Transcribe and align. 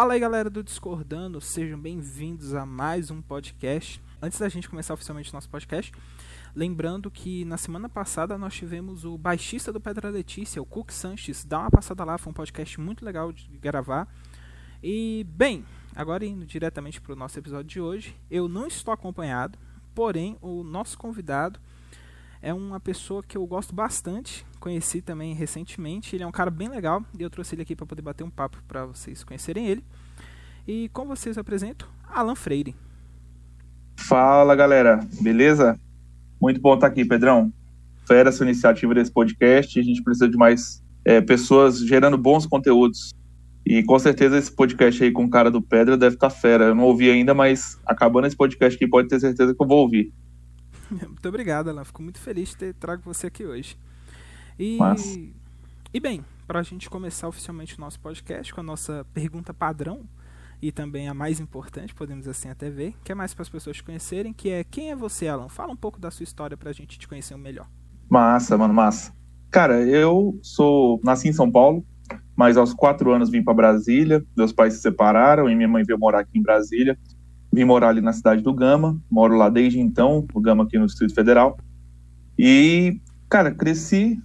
Fala 0.00 0.14
aí 0.14 0.20
galera 0.20 0.48
do 0.48 0.64
Discordando, 0.64 1.42
sejam 1.42 1.78
bem-vindos 1.78 2.54
a 2.54 2.64
mais 2.64 3.10
um 3.10 3.20
podcast. 3.20 4.00
Antes 4.22 4.38
da 4.38 4.48
gente 4.48 4.66
começar 4.66 4.94
oficialmente 4.94 5.30
nosso 5.30 5.50
podcast, 5.50 5.92
lembrando 6.56 7.10
que 7.10 7.44
na 7.44 7.58
semana 7.58 7.86
passada 7.86 8.38
nós 8.38 8.54
tivemos 8.54 9.04
o 9.04 9.18
baixista 9.18 9.70
do 9.70 9.78
Pedra 9.78 10.08
Letícia, 10.08 10.62
o 10.62 10.64
Cook 10.64 10.90
Sanches, 10.90 11.44
dá 11.44 11.58
uma 11.58 11.70
passada 11.70 12.02
lá, 12.02 12.16
foi 12.16 12.30
um 12.30 12.34
podcast 12.34 12.80
muito 12.80 13.04
legal 13.04 13.30
de 13.30 13.46
gravar. 13.58 14.08
E 14.82 15.26
bem, 15.28 15.66
agora 15.94 16.24
indo 16.24 16.46
diretamente 16.46 16.98
para 16.98 17.12
o 17.12 17.16
nosso 17.16 17.38
episódio 17.38 17.66
de 17.68 17.78
hoje, 17.78 18.16
eu 18.30 18.48
não 18.48 18.66
estou 18.66 18.94
acompanhado, 18.94 19.58
porém 19.94 20.38
o 20.40 20.64
nosso 20.64 20.96
convidado 20.96 21.60
é 22.42 22.54
uma 22.54 22.80
pessoa 22.80 23.22
que 23.22 23.36
eu 23.36 23.46
gosto 23.46 23.74
bastante, 23.74 24.46
conheci 24.58 25.02
também 25.02 25.34
recentemente. 25.34 26.16
Ele 26.16 26.24
é 26.24 26.26
um 26.26 26.32
cara 26.32 26.50
bem 26.50 26.68
legal 26.68 27.04
e 27.18 27.22
eu 27.22 27.30
trouxe 27.30 27.54
ele 27.54 27.62
aqui 27.62 27.76
para 27.76 27.86
poder 27.86 28.02
bater 28.02 28.24
um 28.24 28.30
papo 28.30 28.62
para 28.66 28.86
vocês 28.86 29.22
conhecerem 29.22 29.66
ele. 29.66 29.84
E 30.66 30.88
com 30.90 31.06
vocês 31.06 31.36
eu 31.36 31.40
apresento 31.40 31.88
Alan 32.08 32.34
Freire. 32.34 32.74
Fala 33.98 34.54
galera, 34.54 35.06
beleza? 35.20 35.78
Muito 36.40 36.60
bom 36.60 36.74
estar 36.74 36.86
aqui, 36.86 37.04
Pedrão. 37.04 37.52
Fera 38.06 38.30
essa 38.30 38.44
iniciativa 38.44 38.94
desse 38.94 39.12
podcast. 39.12 39.78
A 39.78 39.82
gente 39.82 40.02
precisa 40.02 40.28
de 40.28 40.36
mais 40.36 40.82
é, 41.04 41.20
pessoas 41.20 41.78
gerando 41.80 42.16
bons 42.16 42.46
conteúdos. 42.46 43.12
E 43.64 43.82
com 43.82 43.98
certeza 43.98 44.38
esse 44.38 44.50
podcast 44.50 45.04
aí 45.04 45.12
com 45.12 45.24
o 45.24 45.30
cara 45.30 45.50
do 45.50 45.62
Pedra 45.62 45.96
deve 45.96 46.16
estar 46.16 46.30
fera. 46.30 46.64
Eu 46.64 46.74
não 46.74 46.84
ouvi 46.84 47.10
ainda, 47.10 47.34
mas 47.34 47.78
acabando 47.86 48.26
esse 48.26 48.36
podcast 48.36 48.76
aqui, 48.76 48.88
pode 48.88 49.08
ter 49.08 49.20
certeza 49.20 49.54
que 49.54 49.62
eu 49.62 49.66
vou 49.66 49.78
ouvir. 49.78 50.12
Muito 50.90 51.28
obrigado, 51.28 51.68
Alan. 51.68 51.84
Fico 51.84 52.02
muito 52.02 52.18
feliz 52.18 52.48
de 52.50 52.56
ter 52.56 52.74
trago 52.74 53.02
você 53.04 53.28
aqui 53.28 53.44
hoje. 53.44 53.76
E, 54.58 54.78
e 55.94 56.00
bem, 56.00 56.24
para 56.46 56.58
a 56.58 56.62
gente 56.62 56.90
começar 56.90 57.28
oficialmente 57.28 57.78
o 57.78 57.80
nosso 57.80 58.00
podcast 58.00 58.52
com 58.52 58.60
a 58.60 58.64
nossa 58.64 59.06
pergunta 59.14 59.54
padrão 59.54 60.04
e 60.62 60.70
também 60.70 61.08
a 61.08 61.14
mais 61.14 61.40
importante, 61.40 61.94
podemos 61.94 62.28
assim 62.28 62.48
até 62.48 62.68
ver, 62.68 62.94
que 63.02 63.12
é 63.12 63.14
mais 63.14 63.32
para 63.32 63.42
as 63.42 63.48
pessoas 63.48 63.76
te 63.76 63.82
conhecerem, 63.82 64.32
que 64.32 64.50
é 64.50 64.64
quem 64.64 64.90
é 64.90 64.96
você, 64.96 65.26
Alan? 65.26 65.48
Fala 65.48 65.72
um 65.72 65.76
pouco 65.76 65.98
da 65.98 66.10
sua 66.10 66.24
história 66.24 66.56
para 66.56 66.70
a 66.70 66.72
gente 66.72 66.98
te 66.98 67.08
conhecer 67.08 67.36
melhor. 67.36 67.66
Massa, 68.08 68.58
mano, 68.58 68.74
massa. 68.74 69.12
Cara, 69.50 69.80
eu 69.82 70.38
sou 70.42 71.00
nasci 71.02 71.28
em 71.28 71.32
São 71.32 71.50
Paulo, 71.50 71.84
mas 72.36 72.56
aos 72.56 72.74
quatro 72.74 73.12
anos 73.12 73.30
vim 73.30 73.42
para 73.42 73.54
Brasília. 73.54 74.24
Meus 74.36 74.52
pais 74.52 74.74
se 74.74 74.80
separaram 74.80 75.48
e 75.48 75.54
minha 75.54 75.68
mãe 75.68 75.82
veio 75.84 75.98
morar 75.98 76.20
aqui 76.20 76.38
em 76.38 76.42
Brasília. 76.42 76.98
Vim 77.52 77.64
morar 77.64 77.88
ali 77.88 78.00
na 78.00 78.12
cidade 78.12 78.42
do 78.42 78.54
Gama, 78.54 79.00
moro 79.10 79.36
lá 79.36 79.48
desde 79.48 79.80
então, 79.80 80.26
o 80.32 80.40
Gama 80.40 80.64
aqui 80.64 80.78
no 80.78 80.86
Distrito 80.86 81.14
Federal. 81.14 81.58
E, 82.38 83.00
cara, 83.28 83.50
cresci, 83.50 84.20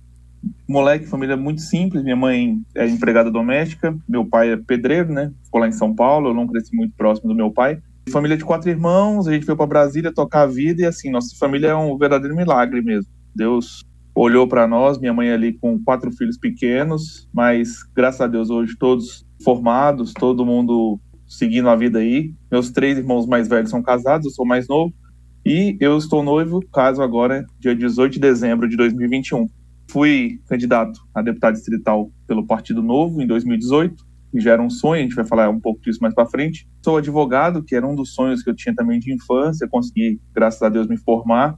moleque, 0.68 1.06
família 1.06 1.38
muito 1.38 1.62
simples. 1.62 2.04
Minha 2.04 2.16
mãe 2.16 2.62
é 2.76 2.88
empregada 2.88 3.32
doméstica, 3.32 3.96
meu 4.08 4.26
pai 4.26 4.52
é 4.52 4.58
pedreiro, 4.58 5.12
né? 5.12 5.32
Ficou 5.44 5.62
lá 5.62 5.68
em 5.68 5.72
São 5.72 5.94
Paulo, 5.94 6.30
eu 6.30 6.34
não 6.34 6.48
cresci 6.48 6.76
muito 6.76 6.94
próximo 6.96 7.30
do 7.30 7.36
meu 7.36 7.52
pai. 7.52 7.80
Família 8.10 8.38
de 8.38 8.46
quatro 8.46 8.70
irmãos, 8.70 9.28
a 9.28 9.34
gente 9.34 9.46
veio 9.46 9.58
para 9.58 9.66
Brasília 9.66 10.14
tocar 10.14 10.42
a 10.42 10.48
vida 10.48 10.84
e, 10.84 10.86
assim, 10.86 11.10
nossa 11.10 11.36
família 11.38 11.70
é 11.70 11.76
um 11.76 11.98
verdadeiro 11.98 12.36
milagre 12.36 12.82
mesmo. 12.82 13.10
Deus 13.36 13.84
olhou 14.14 14.48
para 14.48 14.68
nós, 14.68 14.98
minha 14.98 15.14
mãe 15.14 15.32
ali 15.32 15.54
com 15.54 15.78
quatro 15.84 16.12
filhos 16.12 16.38
pequenos, 16.38 17.28
mas 17.34 17.84
graças 17.96 18.22
a 18.22 18.28
Deus 18.28 18.50
hoje 18.50 18.78
todos 18.78 19.26
formados, 19.44 20.14
todo 20.14 20.46
mundo 20.46 21.00
seguindo 21.28 21.68
a 21.70 21.76
vida 21.76 22.00
aí. 22.00 22.34
Meus 22.50 22.72
três 22.72 22.98
irmãos 22.98 23.26
mais 23.26 23.48
velhos 23.48 23.70
são 23.70 23.82
casados, 23.82 24.28
eu 24.28 24.32
sou 24.32 24.46
mais 24.46 24.68
novo. 24.68 24.94
E 25.46 25.78
eu 25.80 25.98
estou 25.98 26.24
noivo, 26.24 26.60
caso 26.74 27.04
agora, 27.04 27.46
dia 27.60 27.76
18 27.76 28.14
de 28.14 28.20
dezembro 28.20 28.68
de 28.68 28.76
2021. 28.78 29.48
Fui 29.88 30.40
candidato 30.48 31.00
a 31.14 31.22
deputado 31.22 31.54
distrital 31.54 32.12
pelo 32.28 32.46
Partido 32.46 32.82
Novo 32.82 33.22
em 33.22 33.28
2018, 33.28 34.06
que 34.32 34.40
já 34.40 34.52
era 34.52 34.62
um 34.62 34.70
sonho, 34.70 35.00
a 35.00 35.04
gente 35.04 35.16
vai 35.16 35.26
falar 35.26 35.50
um 35.50 35.60
pouco 35.60 35.82
disso 35.82 36.00
mais 36.02 36.14
para 36.14 36.26
frente. 36.26 36.68
Sou 36.84 36.98
advogado, 36.98 37.64
que 37.64 37.76
era 37.76 37.88
um 37.88 37.96
dos 37.96 38.14
sonhos 38.14 38.44
que 38.44 38.50
eu 38.50 38.56
tinha 38.56 38.76
também 38.76 39.00
de 39.00 39.14
infância, 39.14 39.68
consegui, 39.68 40.20
graças 40.34 40.62
a 40.62 40.70
Deus, 40.70 40.88
me 40.88 40.98
formar. 40.98 41.58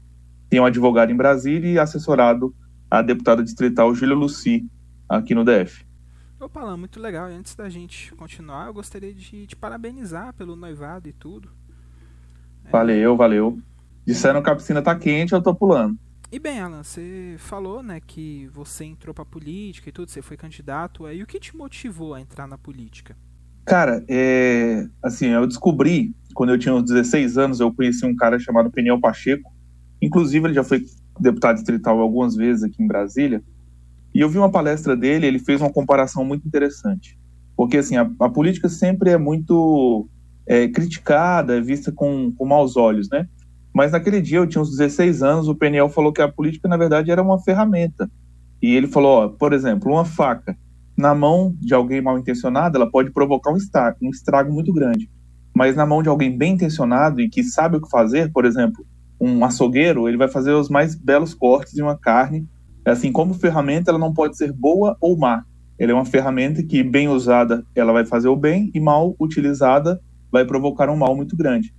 Tenho 0.49 0.63
um 0.63 0.65
advogado 0.65 1.11
em 1.11 1.15
Brasília 1.15 1.71
e 1.71 1.79
assessorado 1.79 2.53
a 2.89 3.01
deputada 3.01 3.43
distrital 3.43 3.93
Júlia 3.93 4.15
Luci, 4.15 4.65
aqui 5.09 5.33
no 5.33 5.43
DF. 5.43 5.85
Opa, 6.39 6.61
Alan, 6.61 6.77
muito 6.77 6.99
legal. 6.99 7.31
E 7.31 7.33
antes 7.33 7.55
da 7.55 7.67
gente 7.67 8.13
continuar, 8.13 8.67
eu 8.67 8.73
gostaria 8.73 9.13
de 9.13 9.47
te 9.47 9.55
parabenizar 9.55 10.33
pelo 10.33 10.55
noivado 10.55 11.09
e 11.09 11.13
tudo. 11.13 11.49
Valeu, 12.71 13.13
é... 13.13 13.17
valeu. 13.17 13.59
Disseram 14.05 14.41
que 14.41 14.49
a 14.49 14.55
piscina 14.55 14.81
tá 14.81 14.95
quente, 14.95 15.33
eu 15.33 15.41
tô 15.41 15.53
pulando. 15.53 15.97
E 16.29 16.39
bem, 16.39 16.59
Alan, 16.59 16.83
você 16.83 17.35
falou, 17.37 17.81
né, 17.81 18.01
que 18.05 18.49
você 18.53 18.83
entrou 18.83 19.13
pra 19.13 19.23
política 19.23 19.87
e 19.87 19.93
tudo, 19.93 20.11
você 20.11 20.21
foi 20.21 20.35
candidato. 20.35 21.05
Aí 21.05 21.23
o 21.23 21.25
que 21.25 21.39
te 21.39 21.55
motivou 21.55 22.13
a 22.13 22.19
entrar 22.19 22.45
na 22.45 22.57
política? 22.57 23.15
Cara, 23.65 24.03
é, 24.09 24.87
assim, 25.01 25.27
eu 25.27 25.47
descobri, 25.47 26.13
quando 26.33 26.49
eu 26.49 26.59
tinha 26.59 26.75
uns 26.75 26.83
16 26.83 27.37
anos, 27.37 27.59
eu 27.61 27.73
conheci 27.73 28.05
um 28.05 28.15
cara 28.15 28.37
chamado 28.39 28.69
Peniel 28.69 28.99
Pacheco. 28.99 29.53
Inclusive, 30.01 30.47
ele 30.47 30.53
já 30.53 30.65
foi 30.65 30.83
deputado 31.17 31.55
distrital 31.55 31.97
algumas 31.99 32.35
vezes 32.35 32.61
aqui 32.61 32.83
em 32.83 32.87
Brasília. 32.87 33.41
E 34.13 34.19
eu 34.19 34.29
vi 34.29 34.37
uma 34.37 34.51
palestra 34.51 34.97
dele, 34.97 35.27
ele 35.27 35.39
fez 35.39 35.61
uma 35.61 35.71
comparação 35.71 36.25
muito 36.25 36.45
interessante. 36.45 37.17
Porque, 37.55 37.77
assim, 37.77 37.95
a, 37.95 38.09
a 38.19 38.29
política 38.29 38.67
sempre 38.67 39.11
é 39.11 39.17
muito 39.17 40.09
é, 40.45 40.67
criticada, 40.67 41.57
é 41.57 41.61
vista 41.61 41.89
com, 41.89 42.33
com 42.33 42.45
maus 42.45 42.75
olhos, 42.75 43.09
né? 43.09 43.29
Mas 43.77 43.91
naquele 43.91 44.19
dia, 44.19 44.39
eu 44.39 44.47
tinha 44.47 44.59
uns 44.59 44.71
16 44.71 45.21
anos, 45.21 45.47
o 45.47 45.53
Peniel 45.53 45.87
falou 45.87 46.11
que 46.11 46.19
a 46.19 46.27
política, 46.27 46.67
na 46.67 46.75
verdade, 46.75 47.11
era 47.11 47.21
uma 47.21 47.39
ferramenta. 47.39 48.09
E 48.59 48.75
ele 48.75 48.87
falou, 48.87 49.25
ó, 49.25 49.27
por 49.27 49.53
exemplo, 49.53 49.91
uma 49.91 50.03
faca 50.03 50.57
na 50.97 51.13
mão 51.13 51.55
de 51.59 51.75
alguém 51.75 52.01
mal 52.01 52.17
intencionado, 52.17 52.75
ela 52.75 52.89
pode 52.89 53.11
provocar 53.11 53.51
um 53.51 53.55
estrago, 53.55 53.99
um 54.01 54.09
estrago 54.09 54.51
muito 54.51 54.73
grande. 54.73 55.07
Mas 55.55 55.75
na 55.75 55.85
mão 55.85 56.01
de 56.01 56.09
alguém 56.09 56.35
bem 56.35 56.53
intencionado 56.53 57.21
e 57.21 57.29
que 57.29 57.43
sabe 57.43 57.77
o 57.77 57.81
que 57.81 57.87
fazer, 57.87 58.31
por 58.31 58.45
exemplo, 58.45 58.83
um 59.21 59.45
açougueiro, 59.45 60.07
ele 60.07 60.17
vai 60.17 60.27
fazer 60.27 60.53
os 60.53 60.69
mais 60.69 60.95
belos 60.95 61.35
cortes 61.35 61.73
de 61.73 61.83
uma 61.83 61.95
carne 61.95 62.47
assim, 62.83 63.11
como 63.11 63.35
ferramenta, 63.35 63.91
ela 63.91 63.99
não 63.99 64.11
pode 64.11 64.37
ser 64.37 64.51
boa 64.51 64.97
ou 64.99 65.15
má. 65.15 65.43
Ela 65.77 65.91
é 65.91 65.93
uma 65.93 66.05
ferramenta 66.05 66.63
que, 66.63 66.81
bem 66.81 67.07
usada, 67.07 67.63
ela 67.75 67.93
vai 67.93 68.07
fazer 68.07 68.27
o 68.27 68.35
bem, 68.35 68.71
e 68.73 68.79
mal 68.79 69.15
utilizada, 69.19 70.01
vai 70.31 70.45
provocar 70.45 70.89
um 70.89 70.97
mal 70.97 71.15
muito 71.15 71.37
grande. 71.37 71.75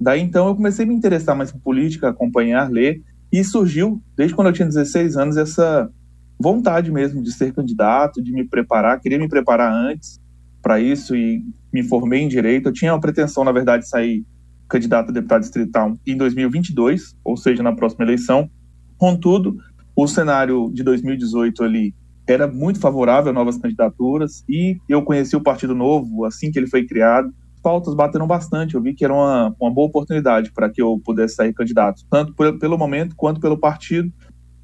Daí, 0.00 0.20
então, 0.20 0.48
eu 0.48 0.54
comecei 0.54 0.84
a 0.84 0.88
me 0.88 0.94
interessar 0.94 1.36
mais 1.36 1.52
por 1.52 1.60
política, 1.60 2.08
acompanhar, 2.08 2.70
ler, 2.70 3.02
e 3.32 3.44
surgiu, 3.44 4.02
desde 4.16 4.34
quando 4.34 4.48
eu 4.48 4.52
tinha 4.52 4.66
16 4.66 5.16
anos, 5.16 5.36
essa 5.36 5.90
vontade 6.38 6.90
mesmo 6.90 7.22
de 7.22 7.30
ser 7.32 7.52
candidato, 7.52 8.22
de 8.22 8.32
me 8.32 8.48
preparar. 8.48 8.98
Queria 8.98 9.18
me 9.18 9.28
preparar 9.28 9.72
antes 9.72 10.18
para 10.62 10.80
isso 10.80 11.14
e 11.14 11.44
me 11.72 11.82
formei 11.82 12.22
em 12.22 12.28
direito. 12.28 12.68
Eu 12.68 12.72
tinha 12.72 12.92
uma 12.92 13.00
pretensão, 13.00 13.44
na 13.44 13.52
verdade, 13.52 13.84
de 13.84 13.90
sair 13.90 14.24
candidato 14.68 15.10
a 15.10 15.12
deputado 15.12 15.42
distrital 15.42 15.98
em 16.06 16.16
2022, 16.16 17.16
ou 17.22 17.36
seja, 17.36 17.62
na 17.62 17.74
próxima 17.74 18.04
eleição. 18.04 18.48
Contudo, 18.96 19.58
o 19.94 20.06
cenário 20.06 20.70
de 20.72 20.82
2018 20.82 21.62
ali 21.62 21.94
era 22.26 22.46
muito 22.46 22.78
favorável 22.78 23.30
a 23.30 23.34
novas 23.34 23.58
candidaturas 23.58 24.44
e 24.48 24.78
eu 24.88 25.02
conheci 25.02 25.34
o 25.36 25.42
Partido 25.42 25.74
Novo 25.74 26.24
assim 26.24 26.50
que 26.50 26.58
ele 26.58 26.68
foi 26.68 26.86
criado. 26.86 27.34
Pautas 27.62 27.94
bateram 27.94 28.26
bastante, 28.26 28.74
eu 28.74 28.82
vi 28.82 28.94
que 28.94 29.04
era 29.04 29.12
uma, 29.12 29.54
uma 29.60 29.70
boa 29.70 29.86
oportunidade 29.86 30.50
para 30.52 30.70
que 30.70 30.80
eu 30.80 31.00
pudesse 31.04 31.34
sair 31.34 31.52
candidato, 31.52 32.02
tanto 32.10 32.34
pelo 32.34 32.78
momento 32.78 33.14
quanto 33.16 33.40
pelo 33.40 33.58
partido. 33.58 34.12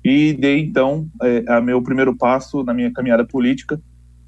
E 0.05 0.35
dei 0.35 0.61
então 0.61 1.09
é, 1.23 1.45
a 1.49 1.61
meu 1.61 1.83
primeiro 1.83 2.17
passo 2.17 2.63
na 2.63 2.73
minha 2.73 2.93
caminhada 2.93 3.27
política. 3.27 3.81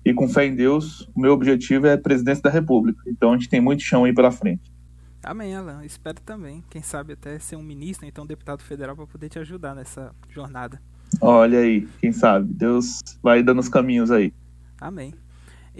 E 0.04 0.12
com 0.12 0.28
fé 0.28 0.46
em 0.46 0.54
Deus, 0.54 1.08
o 1.14 1.20
meu 1.20 1.32
objetivo 1.32 1.86
é 1.86 1.92
a 1.92 1.98
presidência 1.98 2.42
da 2.42 2.50
República. 2.50 3.00
Então 3.06 3.32
a 3.32 3.36
gente 3.36 3.48
tem 3.48 3.60
muito 3.60 3.82
chão 3.82 4.04
aí 4.04 4.12
pela 4.12 4.30
frente. 4.32 4.72
Amém, 5.22 5.54
Alan. 5.54 5.84
Espero 5.84 6.20
também. 6.20 6.64
Quem 6.70 6.82
sabe 6.82 7.12
até 7.12 7.38
ser 7.38 7.56
um 7.56 7.62
ministro, 7.62 8.06
então 8.06 8.24
um 8.24 8.26
deputado 8.26 8.62
federal, 8.62 8.96
para 8.96 9.06
poder 9.06 9.28
te 9.28 9.38
ajudar 9.38 9.74
nessa 9.74 10.12
jornada. 10.28 10.80
Olha 11.20 11.60
aí, 11.60 11.86
quem 12.00 12.12
sabe? 12.12 12.52
Deus 12.52 13.00
vai 13.22 13.42
dando 13.42 13.60
os 13.60 13.68
caminhos 13.68 14.10
aí. 14.10 14.32
Amém. 14.80 15.12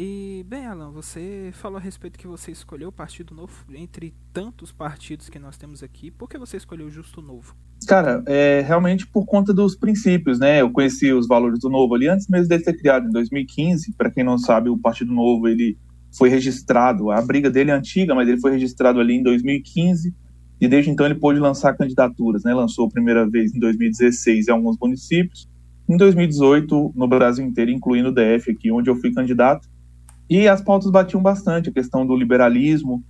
E, 0.00 0.45
bem, 0.47 0.65
Alan, 0.65 0.93
você 0.93 1.50
falou 1.55 1.77
a 1.77 1.81
respeito 1.81 2.21
que 2.21 2.27
você 2.29 2.53
escolheu 2.53 2.91
o 2.91 2.93
Partido 2.93 3.35
Novo 3.35 3.65
entre 3.75 4.15
tantos 4.33 4.71
partidos 4.71 5.29
que 5.29 5.41
nós 5.41 5.56
temos 5.56 5.83
aqui. 5.83 6.09
Por 6.09 6.29
que 6.29 6.39
você 6.39 6.56
escolheu 6.56 6.87
o 6.87 6.91
Justo 6.91 7.21
Novo? 7.21 7.56
Cara, 7.85 8.23
é 8.29 8.61
realmente 8.61 9.09
por 9.09 9.27
conta 9.27 9.53
dos 9.53 9.75
princípios, 9.75 10.39
né? 10.39 10.61
Eu 10.61 10.71
conheci 10.71 11.12
os 11.12 11.27
valores 11.27 11.59
do 11.59 11.69
Novo 11.69 11.97
ali 11.97 12.06
antes 12.06 12.29
mesmo 12.29 12.47
dele 12.47 12.62
ser 12.62 12.75
criado, 12.75 13.09
em 13.09 13.11
2015. 13.11 13.93
Para 13.95 14.09
quem 14.09 14.23
não 14.23 14.39
sabe, 14.39 14.71
o 14.71 14.79
Partido 14.79 15.12
Novo 15.12 15.49
ele 15.49 15.77
foi 16.17 16.29
registrado, 16.29 17.11
a 17.11 17.21
briga 17.21 17.50
dele 17.50 17.73
é 17.73 17.75
antiga, 17.75 18.15
mas 18.15 18.29
ele 18.29 18.41
foi 18.41 18.53
registrado 18.53 19.00
ali 19.00 19.15
em 19.15 19.23
2015 19.25 20.15
e 20.61 20.69
desde 20.69 20.93
então 20.93 21.06
ele 21.06 21.17
pôde 21.17 21.41
lançar 21.41 21.77
candidaturas, 21.77 22.45
né? 22.45 22.55
Lançou 22.55 22.87
a 22.87 22.89
primeira 22.89 23.29
vez 23.29 23.53
em 23.53 23.59
2016 23.59 24.47
em 24.47 24.53
alguns 24.53 24.77
municípios, 24.81 25.49
em 25.89 25.97
2018 25.97 26.93
no 26.95 27.09
Brasil 27.09 27.45
inteiro, 27.45 27.73
incluindo 27.73 28.11
o 28.11 28.15
DF 28.15 28.53
aqui, 28.53 28.71
onde 28.71 28.89
eu 28.89 28.95
fui 28.95 29.12
candidato. 29.12 29.69
E 30.28 30.48
as 30.48 30.60
pautas 30.60 30.90
batiam 30.90 31.22
bastante, 31.22 31.70
a 31.70 31.72
questão 31.72 32.06
do 32.06 32.16
liberalismo, 32.16 33.02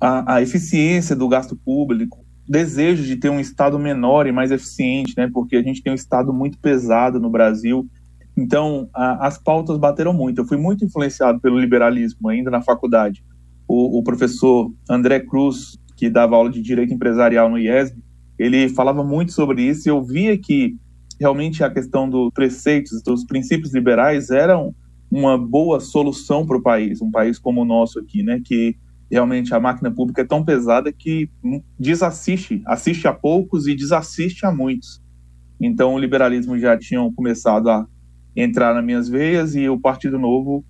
a, 0.00 0.36
a 0.36 0.42
eficiência 0.42 1.14
do 1.14 1.28
gasto 1.28 1.54
público, 1.54 2.24
desejo 2.48 3.04
de 3.04 3.16
ter 3.16 3.30
um 3.30 3.40
Estado 3.40 3.78
menor 3.78 4.26
e 4.26 4.32
mais 4.32 4.50
eficiente, 4.50 5.14
né? 5.16 5.28
Porque 5.32 5.56
a 5.56 5.62
gente 5.62 5.82
tem 5.82 5.92
um 5.92 5.96
Estado 5.96 6.32
muito 6.32 6.58
pesado 6.58 7.20
no 7.20 7.30
Brasil. 7.30 7.86
Então, 8.36 8.88
a, 8.94 9.26
as 9.26 9.38
pautas 9.38 9.78
bateram 9.78 10.12
muito. 10.12 10.40
Eu 10.40 10.46
fui 10.46 10.56
muito 10.56 10.84
influenciado 10.84 11.40
pelo 11.40 11.58
liberalismo 11.58 12.28
ainda 12.28 12.50
na 12.50 12.62
faculdade 12.62 13.22
o, 13.72 13.98
o 13.98 14.02
professor 14.02 14.70
André 14.88 15.20
Cruz, 15.20 15.78
que 15.96 16.10
dava 16.10 16.36
aula 16.36 16.50
de 16.50 16.60
Direito 16.60 16.92
Empresarial 16.92 17.48
no 17.48 17.58
IESB, 17.58 18.02
ele 18.38 18.68
falava 18.68 19.02
muito 19.02 19.32
sobre 19.32 19.62
isso 19.62 19.88
e 19.88 19.90
eu 19.90 20.02
via 20.02 20.36
que 20.36 20.76
realmente 21.18 21.64
a 21.64 21.70
questão 21.70 22.08
dos 22.08 22.30
preceitos, 22.34 23.02
dos 23.02 23.24
princípios 23.24 23.72
liberais 23.72 24.30
eram 24.30 24.74
uma 25.12 25.36
boa 25.36 25.78
solução 25.78 26.46
para 26.46 26.56
o 26.56 26.62
país, 26.62 27.02
um 27.02 27.10
país 27.10 27.38
como 27.38 27.60
o 27.60 27.64
nosso 27.66 27.98
aqui, 27.98 28.22
né, 28.22 28.40
que 28.42 28.74
realmente 29.10 29.54
a 29.54 29.60
máquina 29.60 29.90
pública 29.90 30.22
é 30.22 30.24
tão 30.24 30.42
pesada 30.42 30.90
que 30.90 31.28
desassiste, 31.78 32.62
assiste 32.64 33.06
a 33.06 33.12
poucos 33.12 33.66
e 33.66 33.74
desassiste 33.74 34.46
a 34.46 34.50
muitos. 34.50 35.02
Então 35.60 35.94
o 35.94 35.98
liberalismo 35.98 36.58
já 36.58 36.78
tinha 36.78 36.98
começado 37.14 37.68
a 37.68 37.86
entrar 38.34 38.74
nas 38.74 38.82
minhas 38.82 39.06
veias 39.06 39.54
e 39.54 39.68
o 39.68 39.78
Partido 39.78 40.18
Novo 40.18 40.64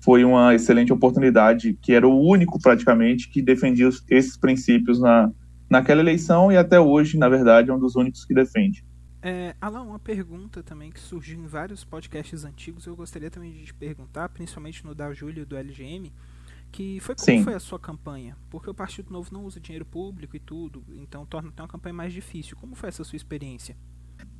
foi 0.00 0.24
uma 0.24 0.54
excelente 0.54 0.92
oportunidade, 0.92 1.76
que 1.82 1.92
era 1.92 2.06
o 2.06 2.24
único 2.24 2.60
praticamente 2.62 3.28
que 3.28 3.42
defendia 3.42 3.88
esses 4.08 4.36
princípios 4.36 5.00
na, 5.00 5.28
naquela 5.68 6.00
eleição 6.00 6.52
e 6.52 6.56
até 6.56 6.78
hoje, 6.78 7.18
na 7.18 7.28
verdade, 7.28 7.68
é 7.68 7.74
um 7.74 7.80
dos 7.80 7.96
únicos 7.96 8.24
que 8.24 8.32
defende. 8.32 8.84
É, 9.20 9.54
Alan, 9.60 9.82
uma 9.82 9.98
pergunta 9.98 10.62
também 10.62 10.90
que 10.90 11.00
surgiu 11.00 11.40
em 11.40 11.46
vários 11.46 11.84
podcasts 11.84 12.44
antigos, 12.44 12.86
eu 12.86 12.94
gostaria 12.94 13.30
também 13.30 13.52
de 13.52 13.66
te 13.66 13.74
perguntar, 13.74 14.28
principalmente 14.28 14.84
no 14.84 14.94
da 14.94 15.12
Júlia 15.12 15.44
do 15.44 15.56
LGM, 15.56 16.12
que 16.70 17.00
foi 17.00 17.14
como 17.14 17.38
Sim. 17.38 17.42
foi 17.42 17.54
a 17.54 17.60
sua 17.60 17.78
campanha? 17.78 18.36
Porque 18.48 18.70
o 18.70 18.74
Partido 18.74 19.12
Novo 19.12 19.30
não 19.32 19.44
usa 19.44 19.58
dinheiro 19.58 19.84
público 19.84 20.36
e 20.36 20.38
tudo, 20.38 20.84
então 20.94 21.26
torna 21.26 21.48
até 21.48 21.62
uma 21.62 21.68
campanha 21.68 21.94
mais 21.94 22.12
difícil. 22.12 22.56
Como 22.60 22.76
foi 22.76 22.90
essa 22.90 23.02
sua 23.02 23.16
experiência? 23.16 23.76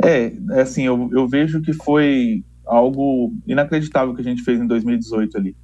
É, 0.04 0.32
é 0.52 0.60
assim, 0.60 0.84
eu, 0.84 1.10
eu 1.12 1.26
vejo 1.26 1.60
que 1.60 1.72
foi 1.72 2.44
algo 2.64 3.32
inacreditável 3.46 4.14
que 4.14 4.20
a 4.20 4.24
gente 4.24 4.42
fez 4.42 4.60
em 4.60 4.66
2018 4.66 5.36
ali. 5.36 5.56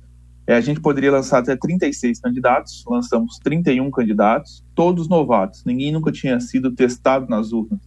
É, 0.46 0.54
a 0.54 0.60
gente 0.60 0.80
poderia 0.80 1.10
lançar 1.10 1.38
até 1.38 1.56
36 1.56 2.20
candidatos, 2.20 2.84
lançamos 2.86 3.38
31 3.38 3.90
candidatos, 3.90 4.62
todos 4.74 5.08
novatos, 5.08 5.64
ninguém 5.64 5.92
nunca 5.92 6.12
tinha 6.12 6.38
sido 6.40 6.74
testado 6.74 7.26
nas 7.28 7.52
urnas, 7.52 7.80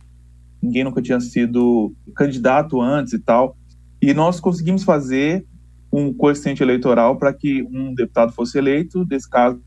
ninguém 0.62 0.84
nunca 0.84 1.02
tinha 1.02 1.20
sido 1.20 1.94
candidato 2.16 2.82
antes 2.82 3.14
e 3.14 3.20
tal, 3.20 3.56
e 4.02 4.14
nós 4.14 4.40
conseguimos 4.40 4.84
fazer 4.84 5.46
um 5.92 6.14
coeficiente 6.14 6.62
eleitoral 6.62 7.18
para 7.18 7.34
que 7.34 7.64
um 7.64 7.94
deputado 7.94 8.32
fosse 8.34 8.58
eleito, 8.58 9.06
nesse 9.10 9.30
caso, 9.30 9.62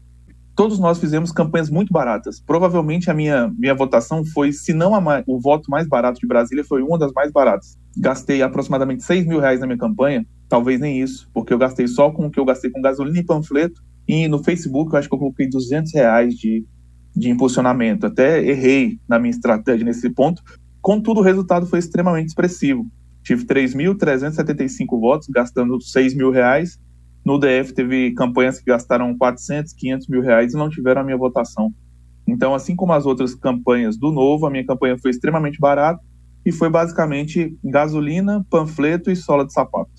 todos 0.55 0.79
nós 0.79 0.99
fizemos 0.99 1.33
campanhas 1.33 1.71
muito 1.71 1.93
baratas. 1.93 2.41
Provavelmente 2.41 3.11
a 3.11 3.15
minha, 3.15 3.51
minha 3.59 3.75
votação 3.75 4.25
foi, 4.25 4.53
se 4.53 4.73
não 4.75 4.95
a, 4.95 5.23
o 5.27 5.41
voto 5.41 5.71
mais 5.71 5.89
barato 5.89 6.21
de 6.21 6.27
Brasília, 6.27 6.65
foi 6.65 6.83
uma 6.83 6.99
das 6.99 7.13
mais 7.13 7.33
baratas. 7.33 7.79
Gastei 7.97 8.43
aproximadamente 8.43 9.03
6 9.03 9.27
mil 9.27 9.41
reais 9.41 9.61
na 9.61 9.67
minha 9.67 9.79
campanha, 9.79 10.27
talvez 10.49 10.79
nem 10.79 11.01
isso, 11.01 11.31
porque 11.33 11.55
eu 11.55 11.59
gastei 11.59 11.89
só 11.89 12.11
com 12.11 12.27
o 12.27 12.31
que 12.31 12.39
eu 12.39 12.45
gastei 12.45 12.71
com 12.71 12.83
gasolina 12.83 13.19
e 13.19 13.25
panfleto, 13.25 13.83
e 14.07 14.29
no 14.29 14.43
Facebook 14.43 14.93
eu 14.93 14.99
acho 14.99 15.09
que 15.09 15.15
eu 15.15 15.19
coloquei 15.19 15.49
200 15.49 15.95
reais 15.95 16.35
de, 16.35 16.65
de 17.17 17.31
impulsionamento. 17.31 18.07
Até 18.07 18.45
errei 18.45 18.99
na 19.09 19.19
minha 19.19 19.31
estratégia 19.31 19.85
nesse 19.85 20.11
ponto. 20.11 20.43
Contudo, 20.81 21.21
o 21.21 21.23
resultado 21.23 21.67
foi 21.67 21.79
extremamente 21.79 22.29
expressivo. 22.29 22.87
Tive 23.23 23.45
3.375 23.45 24.99
votos, 24.99 25.29
gastando 25.29 25.81
6 25.81 26.15
mil 26.15 26.31
reais. 26.31 26.79
No 27.25 27.39
DF 27.39 27.75
teve 27.75 28.13
campanhas 28.13 28.59
que 28.59 28.65
gastaram 28.65 29.17
400, 29.17 29.73
500 29.75 30.09
mil 30.09 30.23
reais 30.23 30.55
e 30.55 30.57
não 30.57 30.71
tiveram 30.71 31.03
a 31.03 31.05
minha 31.05 31.19
votação. 31.19 31.73
Então, 32.27 32.55
assim 32.55 32.75
como 32.75 32.93
as 32.93 33.05
outras 33.05 33.35
campanhas 33.35 33.99
do 33.99 34.11
Novo, 34.11 34.47
a 34.47 34.51
minha 34.51 34.65
campanha 34.65 34.97
foi 34.99 35.11
extremamente 35.11 35.59
barata 35.59 36.03
e 36.45 36.51
foi 36.51 36.71
basicamente 36.71 37.59
gasolina, 37.63 38.45
panfleto 38.49 39.11
e 39.11 39.17
sola 39.17 39.45
de 39.45 39.53
sapato. 39.53 39.91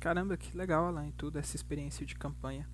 Caramba, 0.00 0.36
que 0.36 0.56
legal, 0.56 0.86
Alain, 0.86 1.12
tudo 1.16 1.38
essa 1.38 1.56
experiência 1.56 2.04
de 2.04 2.14
campanha. 2.16 2.68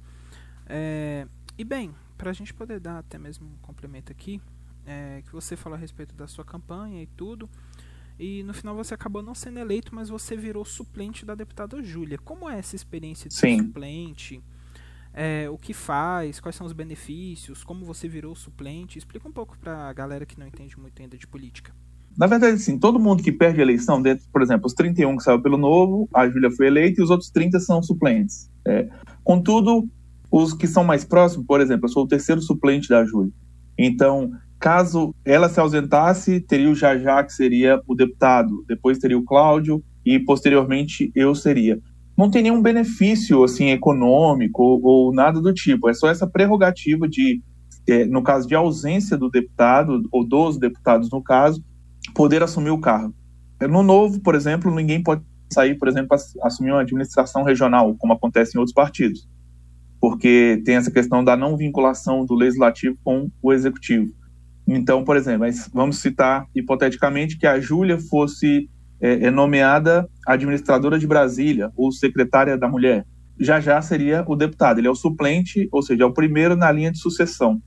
É... 0.67 1.27
E 1.57 1.65
bem, 1.65 1.91
para 2.17 2.31
a 2.31 2.33
gente 2.33 2.53
poder 2.55 2.81
dar 2.81 2.99
até 2.99 3.19
mesmo 3.19 3.47
um 3.47 3.57
complemento 3.61 4.11
aqui, 4.11 4.41
é, 4.89 5.23
que 5.23 5.33
você 5.33 5.55
falou 5.55 5.77
a 5.77 5.81
respeito 5.81 6.15
da 6.15 6.27
sua 6.27 6.45
campanha 6.45 7.03
e 7.03 7.07
tudo, 7.07 7.49
e 8.19 8.43
no 8.43 8.55
final 8.55 8.75
você 8.75 8.95
acabou 8.95 9.23
não 9.23 9.35
sendo 9.35 9.59
eleito, 9.59 9.95
mas 9.95 10.09
você 10.09 10.37
virou 10.37 10.65
suplente 10.65 11.25
da 11.25 11.35
deputada 11.35 11.81
Júlia. 11.83 12.19
Como 12.19 12.49
é 12.49 12.59
essa 12.59 12.75
experiência 12.75 13.29
de 13.29 13.35
Sim. 13.35 13.59
suplente? 13.59 14.43
É, 15.13 15.49
o 15.51 15.59
que 15.59 15.73
faz? 15.73 16.41
Quais 16.41 16.57
são 16.57 16.67
os 16.67 16.73
benefícios? 16.73 17.63
Como 17.63 17.85
você 17.85 18.09
virou 18.09 18.35
suplente? 18.35 18.99
Explica 18.99 19.29
um 19.29 19.33
pouco 19.33 19.57
para 19.59 19.89
a 19.89 19.93
galera 19.93 20.27
que 20.27 20.39
não 20.39 20.47
entende 20.47 20.79
muito 20.79 21.01
ainda 21.01 21.17
de 21.17 21.27
política. 21.27 21.73
Na 22.17 22.27
verdade, 22.27 22.59
sim, 22.59 22.77
todo 22.77 22.99
mundo 22.99 23.23
que 23.23 23.31
perde 23.31 23.61
a 23.61 23.63
eleição, 23.63 24.03
dentro, 24.03 24.27
por 24.33 24.43
exemplo, 24.43 24.67
os 24.67 24.75
31 24.75 25.17
que 25.17 25.23
saiu 25.23 25.41
pelo 25.41 25.57
Novo, 25.57 26.09
a 26.13 26.29
Júlia 26.29 26.51
foi 26.51 26.67
eleita 26.67 27.01
e 27.01 27.05
os 27.05 27.11
outros 27.11 27.31
30 27.31 27.61
são 27.61 27.81
suplentes. 27.81 28.51
É, 28.67 28.89
contudo, 29.23 29.89
os 30.29 30.53
que 30.53 30.67
são 30.67 30.83
mais 30.83 31.05
próximos, 31.05 31.47
por 31.47 31.61
exemplo, 31.61 31.85
eu 31.85 31.89
sou 31.89 32.05
o 32.05 32.09
terceiro 32.09 32.41
suplente 32.41 32.89
da 32.89 33.05
Júlia. 33.05 33.33
Então, 33.79 34.33
Caso 34.59 35.15
ela 35.25 35.49
se 35.49 35.61
ausentasse, 35.61 36.41
teria 36.41 36.69
o 36.69 36.75
Jajá, 36.75 37.23
que 37.23 37.33
seria 37.33 37.81
o 37.87 37.95
deputado, 37.95 38.65
depois 38.67 38.99
teria 38.99 39.17
o 39.17 39.25
Cláudio 39.25 39.83
e 40.05 40.19
posteriormente 40.19 41.13
eu 41.15 41.33
seria. 41.35 41.79
Não 42.17 42.29
tem 42.29 42.43
nenhum 42.43 42.61
benefício 42.61 43.45
assim 43.45 43.71
econômico 43.71 44.61
ou, 44.61 44.85
ou 44.85 45.15
nada 45.15 45.41
do 45.41 45.55
tipo, 45.55 45.89
é 45.89 45.95
só 45.95 46.09
essa 46.09 46.27
prerrogativa 46.27 47.09
de, 47.09 47.41
é, 47.89 48.05
no 48.05 48.21
caso 48.21 48.49
de 48.49 48.57
ausência 48.57 49.17
do 49.17 49.31
deputado, 49.31 50.03
ou 50.11 50.27
dos 50.27 50.59
deputados 50.59 51.09
no 51.09 51.23
caso, 51.23 51.63
poder 52.13 52.43
assumir 52.43 52.71
o 52.71 52.81
cargo. 52.81 53.15
No 53.61 53.85
novo, 53.85 54.21
por 54.21 54.35
exemplo, 54.35 54.75
ninguém 54.75 55.01
pode 55.01 55.23
sair, 55.53 55.77
por 55.77 55.87
exemplo, 55.87 56.17
assumir 56.43 56.73
uma 56.73 56.81
administração 56.81 57.45
regional, 57.45 57.95
como 57.97 58.13
acontece 58.13 58.57
em 58.57 58.59
outros 58.59 58.75
partidos, 58.75 59.29
porque 60.01 60.63
tem 60.65 60.77
essa 60.77 60.91
questão 60.91 61.25
da 61.25 61.37
não 61.37 61.57
vinculação 61.57 62.25
do 62.25 62.35
legislativo 62.35 62.97
com 63.03 63.31
o 63.43 63.53
executivo. 63.53 64.13
Então, 64.67 65.03
por 65.03 65.17
exemplo, 65.17 65.47
vamos 65.73 65.99
citar 65.99 66.47
hipoteticamente 66.55 67.39
que 67.39 67.47
a 67.47 67.59
Júlia 67.59 67.99
fosse 67.99 68.69
é, 69.01 69.27
é, 69.27 69.31
nomeada 69.31 70.09
administradora 70.27 70.99
de 70.99 71.07
Brasília 71.07 71.71
ou 71.77 71.91
secretária 71.91 72.57
da 72.59 72.69
mulher. 72.69 73.07
Já 73.41 73.61
já 73.61 73.81
seria 73.81 74.25
o 74.27 74.37
deputado. 74.37 74.79
Ele 74.79 74.89
é 74.89 74.91
o 74.91 74.95
suplente, 74.95 75.69
ou 75.73 75.83
seja, 75.83 76.03
é 76.03 76.07
o 76.07 76.13
primeiro 76.13 76.55
na 76.55 76.71
linha 76.71 76.93
de 76.93 76.99
sucessão. 76.99 77.63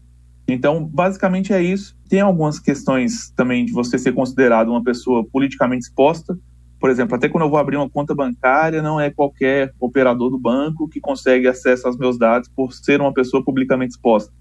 Então, 0.48 0.84
basicamente 0.84 1.54
é 1.54 1.62
isso. 1.62 1.96
Tem 2.10 2.20
algumas 2.20 2.60
questões 2.60 3.32
também 3.36 3.66
de 3.66 3.72
você 3.72 3.98
ser 3.98 4.12
considerado 4.12 4.70
uma 4.70 4.84
pessoa 4.84 5.26
politicamente 5.26 5.86
exposta. 5.86 6.38
Por 6.82 6.90
exemplo, 6.90 7.16
até 7.16 7.30
quando 7.30 7.44
eu 7.44 7.50
vou 7.50 7.60
abrir 7.60 7.78
uma 7.78 7.88
conta 7.88 8.16
bancária, 8.16 8.82
não 8.82 9.00
é 9.00 9.12
qualquer 9.12 9.72
operador 9.80 10.32
do 10.32 10.40
banco 10.40 10.90
que 10.90 11.00
consegue 11.00 11.48
acesso 11.48 11.86
aos 11.86 11.96
meus 11.96 12.18
dados 12.18 12.50
por 12.50 12.74
ser 12.74 13.00
uma 13.00 13.14
pessoa 13.14 13.46
publicamente 13.46 13.92
exposta. 13.92 14.34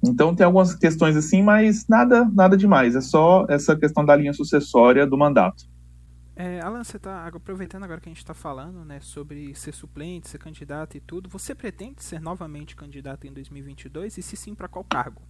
Então 0.00 0.32
tem 0.36 0.46
algumas 0.46 0.72
questões 0.76 1.16
assim, 1.16 1.42
mas 1.42 1.88
nada, 1.88 2.30
nada 2.32 2.56
demais. 2.56 2.94
É 2.94 3.00
só 3.00 3.44
essa 3.48 3.74
questão 3.74 4.04
da 4.04 4.14
linha 4.14 4.32
sucessória 4.32 5.04
do 5.04 5.18
mandato. 5.18 5.64
É, 6.36 6.60
Alan, 6.60 6.84
você 6.84 6.96
está 6.96 7.26
aproveitando 7.26 7.82
agora 7.82 8.00
que 8.00 8.08
a 8.08 8.12
gente 8.12 8.18
está 8.18 8.34
falando, 8.34 8.84
né, 8.84 9.00
sobre 9.00 9.52
ser 9.56 9.72
suplente, 9.72 10.28
ser 10.28 10.38
candidato 10.38 10.96
e 10.96 11.00
tudo. 11.00 11.28
Você 11.30 11.56
pretende 11.56 12.04
ser 12.04 12.20
novamente 12.20 12.76
candidato 12.76 13.26
em 13.26 13.32
2022 13.32 14.16
e 14.16 14.22
se 14.22 14.36
sim, 14.36 14.54
para 14.54 14.68
qual 14.68 14.84
cargo? 14.84 15.22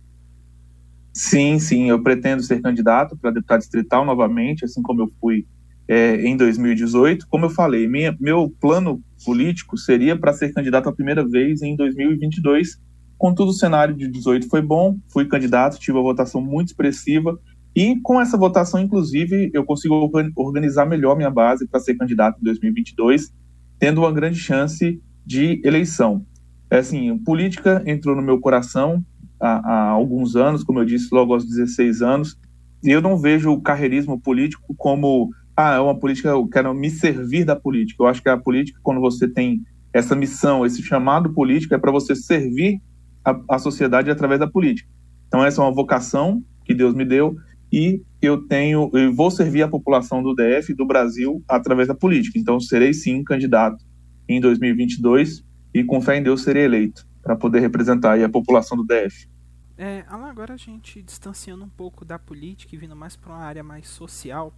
Sim, 1.15 1.59
sim, 1.59 1.89
eu 1.89 2.03
pretendo 2.03 2.43
ser 2.43 2.61
candidato 2.61 3.17
para 3.17 3.31
deputado 3.31 3.61
distrital 3.61 4.05
novamente, 4.05 4.67
assim 4.67 4.83
como 4.83 5.01
eu 5.01 5.13
fui 5.21 5.47
é, 5.89 6.17
em 6.27 6.37
2018. 6.37 7.27
Como 7.29 7.47
eu 7.47 7.51
falei, 7.51 7.87
minha, 7.87 8.17
meu 8.21 8.53
plano 8.61 9.03
político 9.25 9.77
seria 9.77 10.17
para 10.19 10.33
ser 10.33 10.53
candidato 10.53 10.89
a 10.89 10.93
primeira 10.93 11.27
vez 11.27 11.63
em 11.63 11.77
2022 11.77 12.79
Contudo, 13.17 13.51
o 13.51 13.55
cenário 13.55 13.95
de 13.95 14.09
18 14.09 14.49
foi 14.49 14.61
bom, 14.61 14.99
fui 15.09 15.25
candidato, 15.27 15.79
tive 15.79 15.97
uma 15.97 16.03
votação 16.03 16.41
muito 16.41 16.69
expressiva 16.69 17.39
e 17.75 17.99
com 18.03 18.21
essa 18.21 18.37
votação, 18.37 18.81
inclusive, 18.81 19.51
eu 19.53 19.65
consigo 19.65 20.11
organizar 20.37 20.85
melhor 20.85 21.17
minha 21.17 21.31
base 21.31 21.67
para 21.67 21.81
ser 21.81 21.97
candidato 21.97 22.39
em 22.41 22.45
2022, 22.45 23.33
tendo 23.79 24.03
uma 24.03 24.13
grande 24.13 24.39
chance 24.39 25.01
de 25.25 25.61
eleição. 25.65 26.25
É 26.71 26.79
assim, 26.79 27.17
política 27.19 27.83
entrou 27.87 28.15
no 28.15 28.23
meu 28.23 28.39
coração 28.39 29.05
há, 29.41 29.73
há 29.73 29.89
alguns 29.89 30.37
anos, 30.37 30.63
como 30.63 30.81
eu 30.81 30.85
disse, 30.85 31.09
logo 31.11 31.33
aos 31.33 31.45
16 31.45 32.03
anos, 32.03 32.39
e 32.83 32.91
eu 32.91 33.01
não 33.01 33.17
vejo 33.17 33.51
o 33.51 33.61
carreirismo 33.61 34.21
político 34.21 34.75
como, 34.77 35.31
ah, 35.57 35.75
é 35.75 35.81
uma 35.81 35.99
política, 35.99 36.29
eu 36.31 36.47
quero 36.49 36.75
me 36.75 36.91
servir 36.91 37.45
da 37.45 37.55
política. 37.55 38.03
Eu 38.03 38.07
acho 38.07 38.23
que 38.23 38.29
a 38.29 38.37
política, 38.37 38.79
quando 38.83 39.01
você 39.01 39.29
tem 39.29 39.63
essa 39.93 40.17
missão, 40.17 40.67
esse 40.67 40.83
chamado 40.83 41.33
político, 41.33 41.75
é 41.75 41.79
para 41.79 41.93
você 41.93 42.17
servir 42.17 42.81
a, 43.25 43.41
a 43.51 43.59
sociedade 43.59 44.11
através 44.11 44.41
da 44.41 44.47
política. 44.47 44.89
Então 45.29 45.45
essa 45.45 45.61
é 45.61 45.65
uma 45.65 45.73
vocação 45.73 46.43
que 46.65 46.75
Deus 46.75 46.95
me 46.95 47.05
deu 47.05 47.37
e 47.73 48.03
eu 48.21 48.47
tenho, 48.47 48.91
eu 48.93 49.13
vou 49.13 49.31
servir 49.31 49.63
a 49.63 49.69
população 49.69 50.23
do 50.23 50.35
DF, 50.35 50.75
do 50.75 50.87
Brasil, 50.87 51.43
através 51.49 51.89
da 51.89 51.95
política. 51.95 52.39
Então 52.39 52.59
serei 52.59 52.93
sim 52.93 53.23
candidato 53.23 53.85
em 54.29 54.41
2022 54.41 55.45
e 55.73 55.85
com 55.85 56.01
fé 56.01 56.17
em 56.17 56.23
Deus 56.23 56.43
serei 56.43 56.65
eleito 56.65 57.07
para 57.23 57.37
poder 57.37 57.61
representar 57.61 58.21
a 58.21 58.29
população 58.29 58.77
do 58.77 58.85
DF. 58.85 59.29
É, 59.77 60.05
agora 60.09 60.55
a 60.55 60.57
gente 60.57 61.03
distanciando 61.03 61.65
um 61.65 61.69
pouco 61.69 62.05
da 62.05 62.19
política 62.19 62.75
e 62.75 62.79
vindo 62.79 62.95
mais 62.95 63.17
para 63.17 63.33
uma 63.33 63.43
área 63.43 63.63
mais 63.63 63.89
social, 63.89 64.55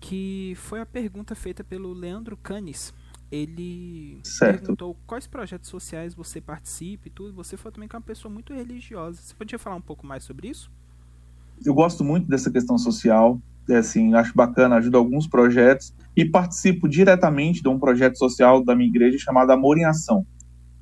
que 0.00 0.54
foi 0.56 0.80
a 0.80 0.86
pergunta 0.86 1.34
feita 1.34 1.62
pelo 1.64 1.92
Leandro 1.92 2.36
Canes 2.36 2.94
ele 3.30 4.20
certo. 4.24 4.60
perguntou 4.60 4.96
quais 5.06 5.26
projetos 5.26 5.68
sociais 5.68 6.14
você 6.14 6.40
participa 6.40 7.08
e 7.08 7.10
tudo. 7.10 7.34
Você 7.34 7.56
foi 7.56 7.70
também 7.70 7.88
uma 7.92 8.00
pessoa 8.00 8.32
muito 8.32 8.54
religiosa. 8.54 9.20
Você 9.20 9.34
podia 9.34 9.58
falar 9.58 9.76
um 9.76 9.82
pouco 9.82 10.06
mais 10.06 10.24
sobre 10.24 10.48
isso? 10.48 10.70
Eu 11.64 11.74
gosto 11.74 12.02
muito 12.02 12.26
dessa 12.26 12.50
questão 12.50 12.78
social. 12.78 13.38
É 13.68 13.76
assim, 13.76 14.14
acho 14.14 14.34
bacana, 14.34 14.76
ajudo 14.76 14.96
alguns 14.96 15.26
projetos 15.26 15.94
e 16.16 16.24
participo 16.24 16.88
diretamente 16.88 17.62
de 17.62 17.68
um 17.68 17.78
projeto 17.78 18.16
social 18.16 18.64
da 18.64 18.74
minha 18.74 18.88
igreja 18.88 19.18
chamado 19.18 19.50
Amor 19.50 19.76
em 19.76 19.84
Ação. 19.84 20.26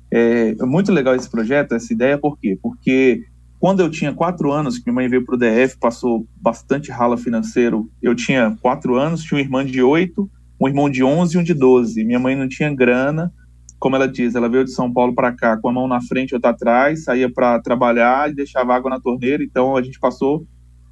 É, 0.09 0.55
é 0.57 0.65
muito 0.65 0.89
legal 0.93 1.13
esse 1.13 1.29
projeto, 1.29 1.73
essa 1.73 1.91
ideia, 1.91 2.17
por 2.17 2.39
quê? 2.39 2.57
Porque 2.61 3.25
quando 3.59 3.79
eu 3.79 3.89
tinha 3.89 4.13
quatro 4.13 4.51
anos, 4.51 4.77
que 4.77 4.85
minha 4.85 4.95
mãe 4.95 5.09
veio 5.09 5.25
para 5.25 5.35
o 5.35 5.37
DF, 5.37 5.77
passou 5.79 6.27
bastante 6.35 6.91
rala 6.91 7.17
financeiro, 7.17 7.89
eu 8.01 8.13
tinha 8.13 8.55
quatro 8.61 8.95
anos, 8.95 9.23
tinha 9.23 9.37
uma 9.37 9.43
irmã 9.43 9.65
de 9.65 9.81
oito, 9.81 10.29
um 10.61 10.67
irmão 10.67 10.89
de 10.89 11.03
11 11.03 11.35
e 11.35 11.39
um 11.39 11.43
de 11.43 11.53
12. 11.53 12.03
Minha 12.03 12.19
mãe 12.19 12.35
não 12.35 12.47
tinha 12.47 12.73
grana, 12.73 13.31
como 13.79 13.95
ela 13.95 14.07
diz, 14.07 14.35
ela 14.35 14.49
veio 14.49 14.63
de 14.63 14.71
São 14.71 14.91
Paulo 14.91 15.13
para 15.13 15.31
cá 15.31 15.57
com 15.57 15.69
a 15.69 15.73
mão 15.73 15.87
na 15.87 16.01
frente 16.01 16.31
e 16.31 16.35
outra 16.35 16.51
atrás, 16.51 17.03
saía 17.03 17.31
para 17.31 17.59
trabalhar 17.59 18.29
e 18.29 18.35
deixava 18.35 18.75
água 18.75 18.89
na 18.89 18.99
torneira. 18.99 19.43
Então 19.43 19.75
a 19.75 19.81
gente 19.81 19.99
passou 19.99 20.45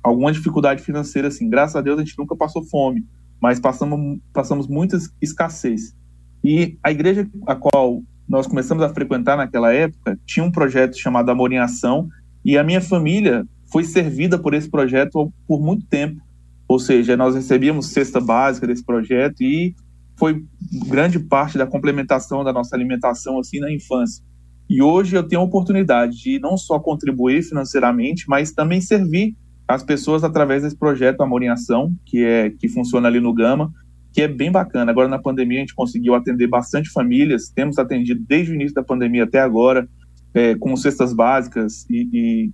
alguma 0.03 0.31
dificuldade 0.31 0.83
financeira, 0.83 1.27
assim. 1.27 1.49
Graças 1.49 1.75
a 1.75 1.81
Deus 1.81 1.99
a 1.99 2.03
gente 2.03 2.17
nunca 2.17 2.35
passou 2.35 2.63
fome, 2.63 3.03
mas 3.41 3.59
passamos, 3.59 4.19
passamos 4.31 4.67
muita 4.67 4.97
escassez. 5.21 5.95
E 6.43 6.77
a 6.83 6.91
igreja 6.91 7.27
a 7.47 7.55
qual 7.55 8.03
nós 8.27 8.47
começamos 8.47 8.83
a 8.83 8.89
frequentar 8.89 9.37
naquela 9.37 9.73
época 9.73 10.19
tinha 10.25 10.43
um 10.43 10.51
projeto 10.51 10.97
chamado 10.97 11.29
Amor 11.29 11.51
em 11.51 11.59
Ação 11.59 12.07
e 12.45 12.57
a 12.59 12.63
minha 12.63 12.79
família 12.79 13.43
foi 13.71 13.83
servida 13.83 14.37
por 14.37 14.53
esse 14.53 14.69
projeto 14.69 15.33
por 15.47 15.59
muito 15.59 15.85
tempo. 15.87 16.21
Ou 16.67 16.79
seja, 16.79 17.17
nós 17.17 17.33
recebíamos 17.33 17.87
cesta 17.87 18.21
básica 18.21 18.67
desse 18.67 18.85
projeto 18.85 19.41
e 19.41 19.75
foi 20.17 20.45
grande 20.87 21.19
parte 21.19 21.57
da 21.57 21.65
complementação 21.65 22.43
da 22.43 22.53
nossa 22.53 22.75
alimentação 22.75 23.39
assim 23.39 23.59
na 23.59 23.71
infância. 23.71 24.23
E 24.69 24.81
hoje 24.81 25.15
eu 25.15 25.23
tenho 25.23 25.41
a 25.41 25.45
oportunidade 25.45 26.17
de 26.17 26.39
não 26.39 26.57
só 26.57 26.79
contribuir 26.79 27.43
financeiramente, 27.43 28.25
mas 28.27 28.51
também 28.51 28.79
servir 28.79 29.35
as 29.67 29.83
pessoas 29.83 30.23
através 30.23 30.63
desse 30.63 30.77
projeto 30.77 31.21
Amor 31.21 31.41
em 31.43 31.49
Ação, 31.49 31.93
que 32.05 32.23
é 32.23 32.49
que 32.51 32.67
funciona 32.69 33.07
ali 33.07 33.19
no 33.19 33.33
Gama, 33.33 33.71
que 34.13 34.21
é 34.21 34.27
bem 34.27 34.51
bacana. 34.51 34.91
Agora 34.91 35.07
na 35.07 35.19
pandemia 35.19 35.57
a 35.57 35.61
gente 35.61 35.75
conseguiu 35.75 36.15
atender 36.15 36.47
bastante 36.47 36.89
famílias, 36.89 37.49
temos 37.49 37.77
atendido 37.77 38.23
desde 38.27 38.51
o 38.51 38.55
início 38.55 38.75
da 38.75 38.83
pandemia 38.83 39.23
até 39.23 39.39
agora, 39.39 39.87
é, 40.35 40.53
com 40.53 40.75
cestas 40.75 41.13
básicas 41.13 41.85
e, 41.89 42.09
e 42.13 42.51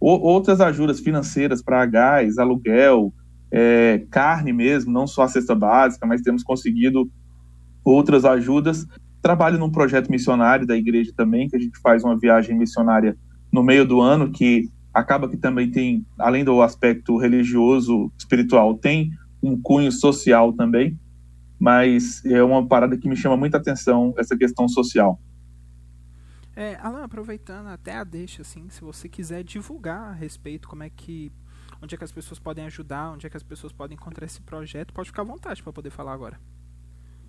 outras 0.00 0.60
ajudas 0.60 1.00
financeiras 1.00 1.60
para 1.60 1.84
gás, 1.84 2.38
aluguel, 2.38 3.12
é, 3.50 4.06
carne 4.08 4.52
mesmo, 4.52 4.92
não 4.92 5.04
só 5.04 5.22
a 5.22 5.28
cesta 5.28 5.52
básica, 5.52 6.06
mas 6.06 6.22
temos 6.22 6.44
conseguido 6.44 7.10
outras 7.84 8.24
ajudas. 8.24 8.86
Trabalho 9.20 9.58
num 9.58 9.70
projeto 9.70 10.08
missionário 10.08 10.64
da 10.64 10.76
igreja 10.76 11.12
também, 11.16 11.48
que 11.48 11.56
a 11.56 11.58
gente 11.58 11.76
faz 11.80 12.04
uma 12.04 12.16
viagem 12.16 12.56
missionária 12.56 13.16
no 13.52 13.64
meio 13.64 13.84
do 13.84 14.00
ano, 14.00 14.30
que 14.30 14.68
acaba 14.94 15.28
que 15.28 15.36
também 15.36 15.68
tem, 15.72 16.06
além 16.16 16.44
do 16.44 16.62
aspecto 16.62 17.18
religioso, 17.18 18.12
espiritual, 18.16 18.74
tem 18.74 19.10
um 19.42 19.60
cunho 19.60 19.90
social 19.90 20.52
também, 20.52 20.96
mas 21.58 22.24
é 22.24 22.42
uma 22.44 22.64
parada 22.64 22.96
que 22.96 23.08
me 23.08 23.16
chama 23.16 23.36
muita 23.36 23.56
atenção, 23.56 24.14
essa 24.16 24.36
questão 24.36 24.68
social. 24.68 25.18
É, 26.58 26.76
Alan, 26.82 27.04
aproveitando 27.04 27.68
até 27.68 27.94
a 27.94 28.02
deixa, 28.02 28.42
assim, 28.42 28.68
se 28.68 28.80
você 28.80 29.08
quiser 29.08 29.44
divulgar 29.44 30.10
a 30.10 30.12
respeito, 30.12 30.66
como 30.66 30.82
é 30.82 30.90
que 30.90 31.30
onde 31.80 31.94
é 31.94 31.98
que 31.98 32.02
as 32.02 32.10
pessoas 32.10 32.40
podem 32.40 32.66
ajudar, 32.66 33.12
onde 33.12 33.24
é 33.28 33.30
que 33.30 33.36
as 33.36 33.44
pessoas 33.44 33.72
podem 33.72 33.94
encontrar 33.94 34.26
esse 34.26 34.40
projeto, 34.40 34.92
pode 34.92 35.10
ficar 35.10 35.22
à 35.22 35.24
vontade 35.24 35.62
para 35.62 35.72
poder 35.72 35.90
falar 35.90 36.12
agora. 36.12 36.36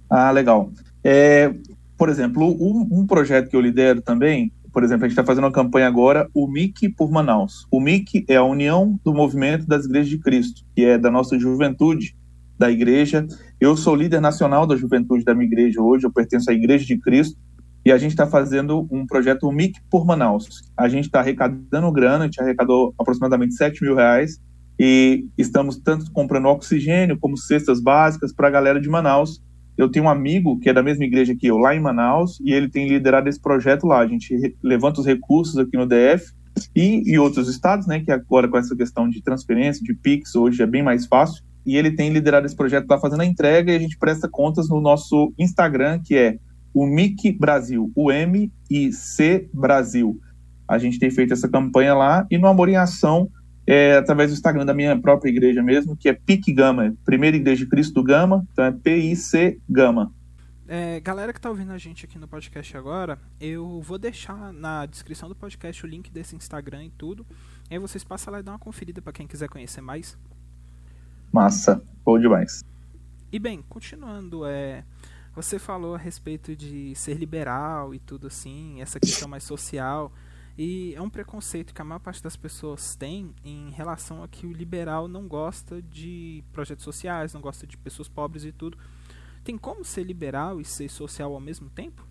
Ah, 0.09 0.31
legal. 0.31 0.71
É, 1.03 1.53
por 1.95 2.09
exemplo, 2.09 2.43
um, 2.43 2.87
um, 2.91 3.05
projeto 3.05 3.51
que 3.51 3.55
eu 3.55 3.61
lidero 3.61 4.01
também, 4.01 4.51
por 4.73 4.83
exemplo, 4.83 5.05
a 5.05 5.07
gente 5.07 5.13
está 5.13 5.23
fazendo 5.23 5.43
uma 5.43 5.51
campanha 5.51 5.85
agora, 5.85 6.27
o 6.33 6.47
MIC 6.47 6.89
por 6.89 7.11
Manaus. 7.11 7.67
O 7.69 7.79
MIC 7.79 8.25
é 8.27 8.37
a 8.37 8.43
União 8.43 8.99
do 9.05 9.13
Movimento 9.13 9.67
das 9.67 9.85
Igrejas 9.85 10.09
de 10.09 10.17
Cristo, 10.17 10.65
que 10.75 10.83
é 10.83 10.97
da 10.97 11.11
nossa 11.11 11.37
juventude 11.37 12.17
da 12.57 12.71
igreja. 12.71 13.27
Eu 13.61 13.77
sou 13.77 13.95
líder 13.95 14.21
nacional 14.21 14.65
da 14.65 14.75
juventude 14.75 15.23
da 15.23 15.35
minha 15.35 15.45
igreja 15.45 15.79
hoje, 15.79 16.07
eu 16.07 16.11
pertenço 16.11 16.49
à 16.49 16.53
Igreja 16.55 16.83
de 16.83 16.97
Cristo, 16.97 17.37
e 17.85 17.91
a 17.91 17.97
gente 17.97 18.11
está 18.11 18.27
fazendo 18.27 18.87
um 18.91 19.05
projeto 19.05 19.51
MIC 19.51 19.79
por 19.89 20.05
Manaus. 20.05 20.71
A 20.77 20.87
gente 20.89 21.05
está 21.05 21.19
arrecadando 21.19 21.91
grana, 21.91 22.25
a 22.25 22.27
gente 22.27 22.41
arrecadou 22.41 22.93
aproximadamente 22.99 23.55
7 23.55 23.83
mil 23.83 23.95
reais 23.95 24.39
e 24.79 25.25
estamos 25.37 25.77
tanto 25.77 26.11
comprando 26.11 26.47
oxigênio 26.47 27.17
como 27.19 27.37
cestas 27.37 27.81
básicas 27.81 28.33
para 28.33 28.47
a 28.47 28.51
galera 28.51 28.79
de 28.79 28.89
Manaus. 28.89 29.41
Eu 29.77 29.89
tenho 29.89 30.05
um 30.05 30.09
amigo 30.09 30.59
que 30.59 30.69
é 30.69 30.73
da 30.73 30.83
mesma 30.83 31.05
igreja 31.05 31.35
que 31.35 31.47
eu, 31.47 31.57
lá 31.57 31.73
em 31.73 31.79
Manaus, 31.79 32.37
e 32.41 32.51
ele 32.51 32.69
tem 32.69 32.87
liderado 32.87 33.29
esse 33.29 33.39
projeto 33.41 33.87
lá. 33.87 33.99
A 33.99 34.07
gente 34.07 34.55
levanta 34.61 34.99
os 34.99 35.05
recursos 35.05 35.57
aqui 35.57 35.77
no 35.77 35.85
DF 35.85 36.33
e, 36.75 37.01
e 37.09 37.17
outros 37.17 37.47
estados, 37.47 37.87
né, 37.87 38.01
que 38.01 38.11
agora 38.11 38.47
com 38.47 38.57
essa 38.57 38.75
questão 38.75 39.09
de 39.09 39.21
transferência, 39.21 39.81
de 39.81 39.93
PIX, 39.93 40.35
hoje 40.35 40.61
é 40.61 40.65
bem 40.65 40.83
mais 40.83 41.05
fácil. 41.05 41.43
E 41.65 41.77
ele 41.77 41.91
tem 41.91 42.09
liderado 42.09 42.45
esse 42.45 42.55
projeto, 42.55 42.83
está 42.83 42.97
fazendo 42.97 43.21
a 43.21 43.25
entrega 43.25 43.71
e 43.71 43.75
a 43.75 43.79
gente 43.79 43.97
presta 43.97 44.27
contas 44.29 44.67
no 44.69 44.81
nosso 44.81 45.33
Instagram, 45.37 46.01
que 46.03 46.15
é 46.15 46.37
o 46.73 46.85
MIC 46.85 47.33
Brasil, 47.33 47.91
o 47.95 48.11
M 48.11 48.51
e 48.69 48.91
C 48.91 49.49
Brasil. 49.53 50.19
A 50.67 50.77
gente 50.77 50.99
tem 50.99 51.09
feito 51.09 51.33
essa 51.33 51.49
campanha 51.49 51.93
lá 51.93 52.27
e 52.29 52.37
no 52.37 52.47
Amor 52.47 52.69
em 52.69 52.75
Ação, 52.75 53.29
é, 53.65 53.97
através 53.97 54.31
do 54.31 54.33
Instagram 54.33 54.65
da 54.65 54.73
minha 54.73 54.99
própria 54.99 55.29
igreja 55.29 55.61
mesmo, 55.61 55.95
que 55.95 56.09
é 56.09 56.13
PIC 56.13 56.53
Gama, 56.53 56.95
Primeira 57.05 57.37
Igreja 57.37 57.63
de 57.63 57.69
Cristo 57.69 58.03
Gama, 58.03 58.45
então 58.51 58.65
é 58.65 58.71
P-I-C 58.71 59.59
Gama. 59.69 60.11
É, 60.67 60.99
galera 60.99 61.33
que 61.33 61.39
está 61.39 61.49
ouvindo 61.49 61.71
a 61.71 61.79
gente 61.79 62.05
aqui 62.05 62.19
no 62.19 62.27
podcast 62.27 62.77
agora, 62.77 63.17
eu 63.41 63.81
vou 63.81 63.97
deixar 63.97 64.53
na 64.53 64.85
descrição 64.85 65.27
do 65.27 65.33
podcast 65.33 65.83
o 65.83 65.89
link 65.89 66.11
desse 66.11 66.35
Instagram 66.35 66.85
e 66.85 66.89
tudo. 66.91 67.25
E 67.71 67.73
aí 67.73 67.79
vocês 67.79 68.03
passam 68.03 68.31
lá 68.31 68.39
e 68.39 68.43
dão 68.43 68.53
uma 68.53 68.59
conferida 68.59 69.01
para 69.01 69.11
quem 69.11 69.25
quiser 69.25 69.49
conhecer 69.49 69.81
mais. 69.81 70.15
Massa, 71.31 71.81
bom 72.05 72.19
demais. 72.19 72.63
E 73.31 73.39
bem, 73.39 73.63
continuando, 73.67 74.45
é, 74.45 74.83
você 75.41 75.57
falou 75.57 75.95
a 75.95 75.97
respeito 75.97 76.53
de 76.53 76.93
ser 76.95 77.13
liberal 77.13 77.95
e 77.95 77.99
tudo 77.99 78.27
assim, 78.27 78.81
essa 78.81 78.99
questão 78.99 79.29
mais 79.29 79.43
social. 79.43 80.11
E 80.57 80.93
é 80.93 81.01
um 81.01 81.09
preconceito 81.09 81.73
que 81.73 81.81
a 81.81 81.85
maior 81.85 81.99
parte 81.99 82.21
das 82.21 82.35
pessoas 82.35 82.93
tem 82.93 83.33
em 83.45 83.69
relação 83.69 84.21
a 84.21 84.27
que 84.27 84.45
o 84.45 84.51
liberal 84.51 85.07
não 85.07 85.29
gosta 85.29 85.81
de 85.81 86.43
projetos 86.51 86.83
sociais, 86.83 87.33
não 87.33 87.39
gosta 87.39 87.65
de 87.65 87.77
pessoas 87.77 88.09
pobres 88.09 88.43
e 88.43 88.51
tudo. 88.51 88.77
Tem 89.41 89.57
como 89.57 89.85
ser 89.85 90.03
liberal 90.03 90.59
e 90.59 90.65
ser 90.65 90.89
social 90.89 91.33
ao 91.33 91.39
mesmo 91.39 91.69
tempo? 91.69 92.05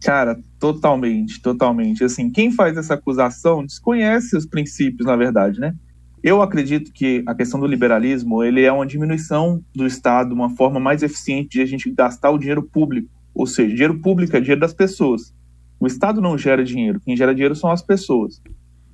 Cara, 0.00 0.40
totalmente, 0.60 1.42
totalmente. 1.42 2.04
Assim, 2.04 2.30
quem 2.30 2.52
faz 2.52 2.76
essa 2.76 2.94
acusação 2.94 3.66
desconhece 3.66 4.36
os 4.36 4.46
princípios, 4.46 5.04
na 5.04 5.16
verdade, 5.16 5.58
né? 5.58 5.74
Eu 6.24 6.40
acredito 6.40 6.90
que 6.90 7.22
a 7.26 7.34
questão 7.34 7.60
do 7.60 7.66
liberalismo 7.66 8.42
ele 8.42 8.62
é 8.62 8.72
uma 8.72 8.86
diminuição 8.86 9.62
do 9.74 9.86
Estado, 9.86 10.34
uma 10.34 10.48
forma 10.56 10.80
mais 10.80 11.02
eficiente 11.02 11.50
de 11.50 11.60
a 11.60 11.66
gente 11.66 11.90
gastar 11.90 12.30
o 12.30 12.38
dinheiro 12.38 12.62
público. 12.62 13.10
Ou 13.34 13.46
seja, 13.46 13.74
dinheiro 13.74 14.00
público 14.00 14.34
é 14.34 14.40
dinheiro 14.40 14.62
das 14.62 14.72
pessoas. 14.72 15.34
O 15.78 15.86
Estado 15.86 16.22
não 16.22 16.38
gera 16.38 16.64
dinheiro, 16.64 16.98
quem 17.04 17.14
gera 17.14 17.34
dinheiro 17.34 17.54
são 17.54 17.70
as 17.70 17.82
pessoas. 17.82 18.40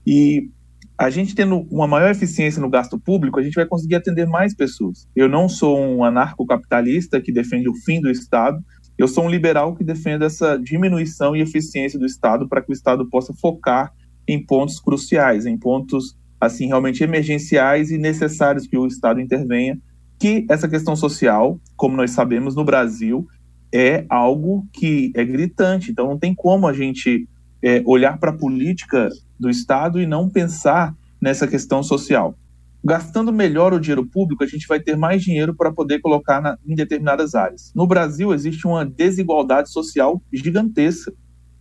E 0.04 0.50
a 0.98 1.08
gente 1.08 1.36
tendo 1.36 1.68
uma 1.70 1.86
maior 1.86 2.10
eficiência 2.10 2.60
no 2.60 2.68
gasto 2.68 2.98
público, 2.98 3.38
a 3.38 3.44
gente 3.44 3.54
vai 3.54 3.64
conseguir 3.64 3.94
atender 3.94 4.26
mais 4.26 4.52
pessoas. 4.52 5.06
Eu 5.14 5.28
não 5.28 5.48
sou 5.48 5.78
um 5.78 6.02
anarcocapitalista 6.02 7.20
que 7.20 7.30
defende 7.30 7.68
o 7.68 7.76
fim 7.84 8.00
do 8.00 8.10
Estado, 8.10 8.58
eu 8.98 9.06
sou 9.06 9.24
um 9.24 9.30
liberal 9.30 9.76
que 9.76 9.84
defende 9.84 10.24
essa 10.24 10.58
diminuição 10.58 11.36
e 11.36 11.42
eficiência 11.42 11.96
do 11.96 12.06
Estado 12.06 12.48
para 12.48 12.60
que 12.60 12.72
o 12.72 12.74
Estado 12.74 13.08
possa 13.08 13.32
focar 13.32 13.92
em 14.26 14.44
pontos 14.44 14.80
cruciais, 14.80 15.46
em 15.46 15.56
pontos 15.56 16.18
assim 16.40 16.66
realmente 16.66 17.04
emergenciais 17.04 17.90
e 17.90 17.98
necessários 17.98 18.66
que 18.66 18.78
o 18.78 18.86
Estado 18.86 19.20
intervenha, 19.20 19.78
que 20.18 20.46
essa 20.48 20.68
questão 20.68 20.96
social, 20.96 21.60
como 21.76 21.96
nós 21.96 22.10
sabemos 22.12 22.54
no 22.54 22.64
Brasil, 22.64 23.26
é 23.72 24.04
algo 24.08 24.66
que 24.72 25.12
é 25.14 25.24
gritante. 25.24 25.90
Então 25.90 26.06
não 26.06 26.18
tem 26.18 26.34
como 26.34 26.66
a 26.66 26.72
gente 26.72 27.28
é, 27.62 27.82
olhar 27.86 28.18
para 28.18 28.30
a 28.30 28.36
política 28.36 29.08
do 29.38 29.50
Estado 29.50 30.00
e 30.00 30.06
não 30.06 30.28
pensar 30.28 30.94
nessa 31.20 31.46
questão 31.46 31.82
social. 31.82 32.34
Gastando 32.82 33.30
melhor 33.30 33.74
o 33.74 33.80
dinheiro 33.80 34.06
público, 34.06 34.42
a 34.42 34.46
gente 34.46 34.66
vai 34.66 34.80
ter 34.80 34.96
mais 34.96 35.22
dinheiro 35.22 35.54
para 35.54 35.70
poder 35.70 36.00
colocar 36.00 36.40
na, 36.40 36.56
em 36.66 36.74
determinadas 36.74 37.34
áreas. 37.34 37.70
No 37.74 37.86
Brasil 37.86 38.32
existe 38.32 38.66
uma 38.66 38.86
desigualdade 38.86 39.70
social 39.70 40.22
gigantesca, 40.32 41.12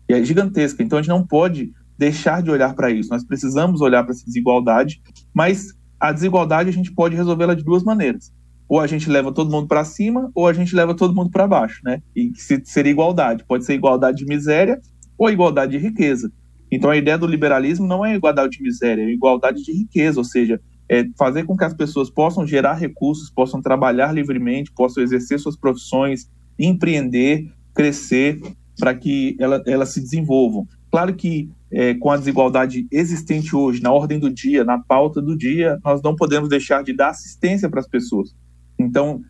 é 0.08 0.24
gigantesca. 0.24 0.82
Então 0.82 0.98
a 0.98 1.02
gente 1.02 1.10
não 1.10 1.26
pode 1.26 1.74
deixar 2.00 2.42
de 2.42 2.50
olhar 2.50 2.74
para 2.74 2.90
isso. 2.90 3.10
Nós 3.10 3.26
precisamos 3.26 3.82
olhar 3.82 4.04
para 4.04 4.14
essa 4.14 4.26
desigualdade, 4.26 5.02
mas 5.34 5.74
a 6.00 6.14
desigualdade 6.14 6.70
a 6.70 6.72
gente 6.72 6.94
pode 6.94 7.14
resolvê-la 7.14 7.54
de 7.54 7.64
duas 7.64 7.84
maneiras. 7.84 8.32
Ou 8.70 8.80
a 8.80 8.88
gente 8.88 9.10
leva 9.10 9.34
todo 9.34 9.52
mundo 9.52 9.68
para 9.68 9.84
cima, 9.84 10.32
ou 10.34 10.48
a 10.48 10.54
gente 10.54 10.74
leva 10.74 10.96
todo 10.96 11.14
mundo 11.14 11.30
para 11.30 11.46
baixo, 11.46 11.82
né? 11.84 12.02
E 12.16 12.32
seria 12.64 12.92
igualdade. 12.92 13.44
Pode 13.46 13.66
ser 13.66 13.74
igualdade 13.74 14.20
de 14.20 14.26
miséria 14.26 14.80
ou 15.18 15.30
igualdade 15.30 15.74
de 15.74 15.78
riqueza. 15.78 16.32
Então 16.72 16.90
a 16.90 16.96
ideia 16.96 17.18
do 17.18 17.28
liberalismo 17.28 17.86
não 17.86 18.06
é 18.06 18.16
igualdade 18.16 18.58
de 18.58 18.64
miséria, 18.64 19.02
é 19.02 19.12
igualdade 19.12 19.62
de 19.62 19.74
riqueza, 19.74 20.20
ou 20.20 20.24
seja, 20.24 20.62
é 20.88 21.04
fazer 21.18 21.44
com 21.44 21.58
que 21.58 21.66
as 21.66 21.74
pessoas 21.74 22.10
possam 22.10 22.48
gerar 22.48 22.76
recursos, 22.76 23.30
possam 23.30 23.62
trabalhar 23.62 24.14
livremente, 24.14 24.72
possam 24.72 25.04
exercer 25.04 25.38
suas 25.38 25.58
profissões, 25.58 26.30
empreender, 26.58 27.52
crescer, 27.74 28.40
para 28.80 28.96
que 28.96 29.36
ela, 29.40 29.62
elas 29.68 29.90
se 29.90 30.00
desenvolvam. 30.00 30.66
Claro 30.92 31.14
que 31.14 31.50
é, 31.72 31.94
com 31.94 32.10
a 32.10 32.18
desigualdade 32.18 32.88
existente 32.92 33.56
hoje, 33.56 33.82
na 33.82 33.92
ordem 33.92 34.20
do 34.20 34.30
dia, 34.30 34.64
na 34.64 34.80
pauta 34.80 35.22
do 35.22 35.38
dia, 35.38 35.78
nós 35.84 36.02
não 36.02 36.16
podemos 36.16 36.50
deixar 36.50 36.84
de 36.84 36.94
dar 36.94 37.10
assistência 37.10 37.70
para 37.70 37.80
as 37.80 37.88
pessoas. 37.88 38.36
Então, 38.78 39.22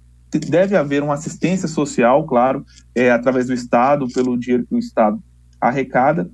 deve 0.48 0.76
haver 0.76 1.04
uma 1.04 1.16
assistência 1.16 1.68
social, 1.68 2.26
claro, 2.26 2.66
é, 2.96 3.12
através 3.12 3.48
do 3.48 3.54
Estado, 3.54 4.08
pelo 4.14 4.38
dinheiro 4.38 4.66
que 4.66 4.76
o 4.76 4.80
Estado 4.80 5.22
arrecada, 5.60 6.30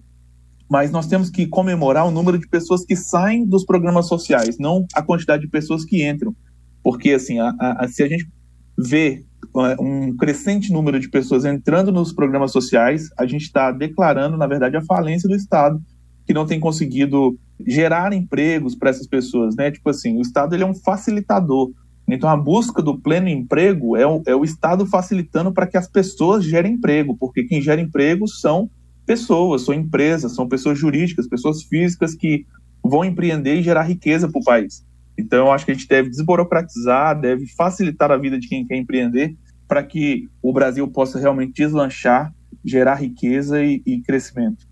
mas 0.70 0.92
nós 0.92 1.08
temos 1.08 1.30
que 1.30 1.48
comemorar 1.48 2.06
o 2.06 2.12
número 2.12 2.38
de 2.38 2.48
pessoas 2.48 2.84
que 2.86 2.96
saem 2.96 3.46
dos 3.46 3.66
programas 3.66 4.08
sociais, 4.08 4.58
não 4.60 4.86
a 4.94 5.02
quantidade 5.02 5.44
de 5.44 5.50
pessoas 5.50 5.86
que 5.86 6.08
entram. 6.08 6.36
Porque, 6.84 7.12
assim, 7.12 7.40
a, 7.40 7.54
a, 7.60 7.88
se 7.88 8.04
a 8.04 8.08
gente 8.08 8.28
vê 8.78 9.24
é, 9.58 9.82
um 9.82 10.16
crescente 10.16 10.72
número 10.72 11.00
de 11.00 11.10
pessoas 11.10 11.46
entrando 11.46 11.92
nos 11.92 12.12
programas 12.12 12.52
sociais, 12.52 13.10
a 13.18 13.26
gente 13.26 13.44
está 13.44 13.72
declarando, 13.72 14.38
na 14.38 14.48
verdade, 14.48 14.76
a 14.76 14.84
falência 14.84 15.30
do 15.30 15.36
Estado, 15.36 15.82
que 16.26 16.34
não 16.34 16.46
tem 16.46 16.60
conseguido 16.60 17.38
gerar 17.66 18.12
empregos 18.14 18.76
para 18.76 18.90
essas 18.90 19.08
pessoas, 19.08 19.56
né? 19.56 19.72
Tipo 19.72 19.90
assim, 19.90 20.18
o 20.18 20.22
Estado 20.22 20.56
ele 20.56 20.64
é 20.64 20.68
um 20.68 20.74
facilitador. 20.74 21.72
Então, 22.08 22.30
a 22.30 22.38
busca 22.38 22.82
do 22.82 23.00
pleno 23.00 23.30
emprego 23.30 23.96
é 23.96 24.06
o, 24.06 24.22
é 24.28 24.36
o 24.36 24.44
Estado 24.44 24.86
facilitando 24.86 25.52
para 25.52 25.66
que 25.66 25.78
as 25.78 25.88
pessoas 25.88 26.44
gerem 26.44 26.74
emprego, 26.74 27.16
porque 27.18 27.44
quem 27.44 27.62
gera 27.62 27.82
emprego 27.82 28.28
são 28.28 28.70
pessoas, 29.06 29.64
são 29.64 29.74
empresas, 29.74 30.34
são 30.34 30.48
pessoas 30.48 30.78
jurídicas, 30.78 31.28
pessoas 31.28 31.64
físicas 31.64 32.14
que 32.14 32.46
vão 32.84 33.04
empreender 33.04 33.56
e 33.56 33.64
gerar 33.64 33.84
riqueza 33.84 34.30
para 34.30 34.40
o 34.40 34.44
país. 34.44 34.86
Então, 35.18 35.48
eu 35.48 35.52
acho 35.52 35.66
que 35.66 35.72
a 35.72 35.74
gente 35.74 35.88
deve 35.88 36.10
desburocratizar, 36.10 37.20
deve 37.20 37.48
facilitar 37.48 38.12
a 38.12 38.18
vida 38.18 38.38
de 38.38 38.48
quem 38.48 38.66
quer 38.66 38.76
empreender, 38.76 39.36
para 39.68 39.84
que 39.84 40.30
o 40.42 40.54
Brasil 40.54 40.88
possa 40.88 41.20
realmente 41.20 41.54
deslanchar, 41.54 42.34
gerar 42.64 42.96
riqueza 42.96 43.64
e, 43.64 43.82
e 43.86 44.02
crescimento. 44.02 44.68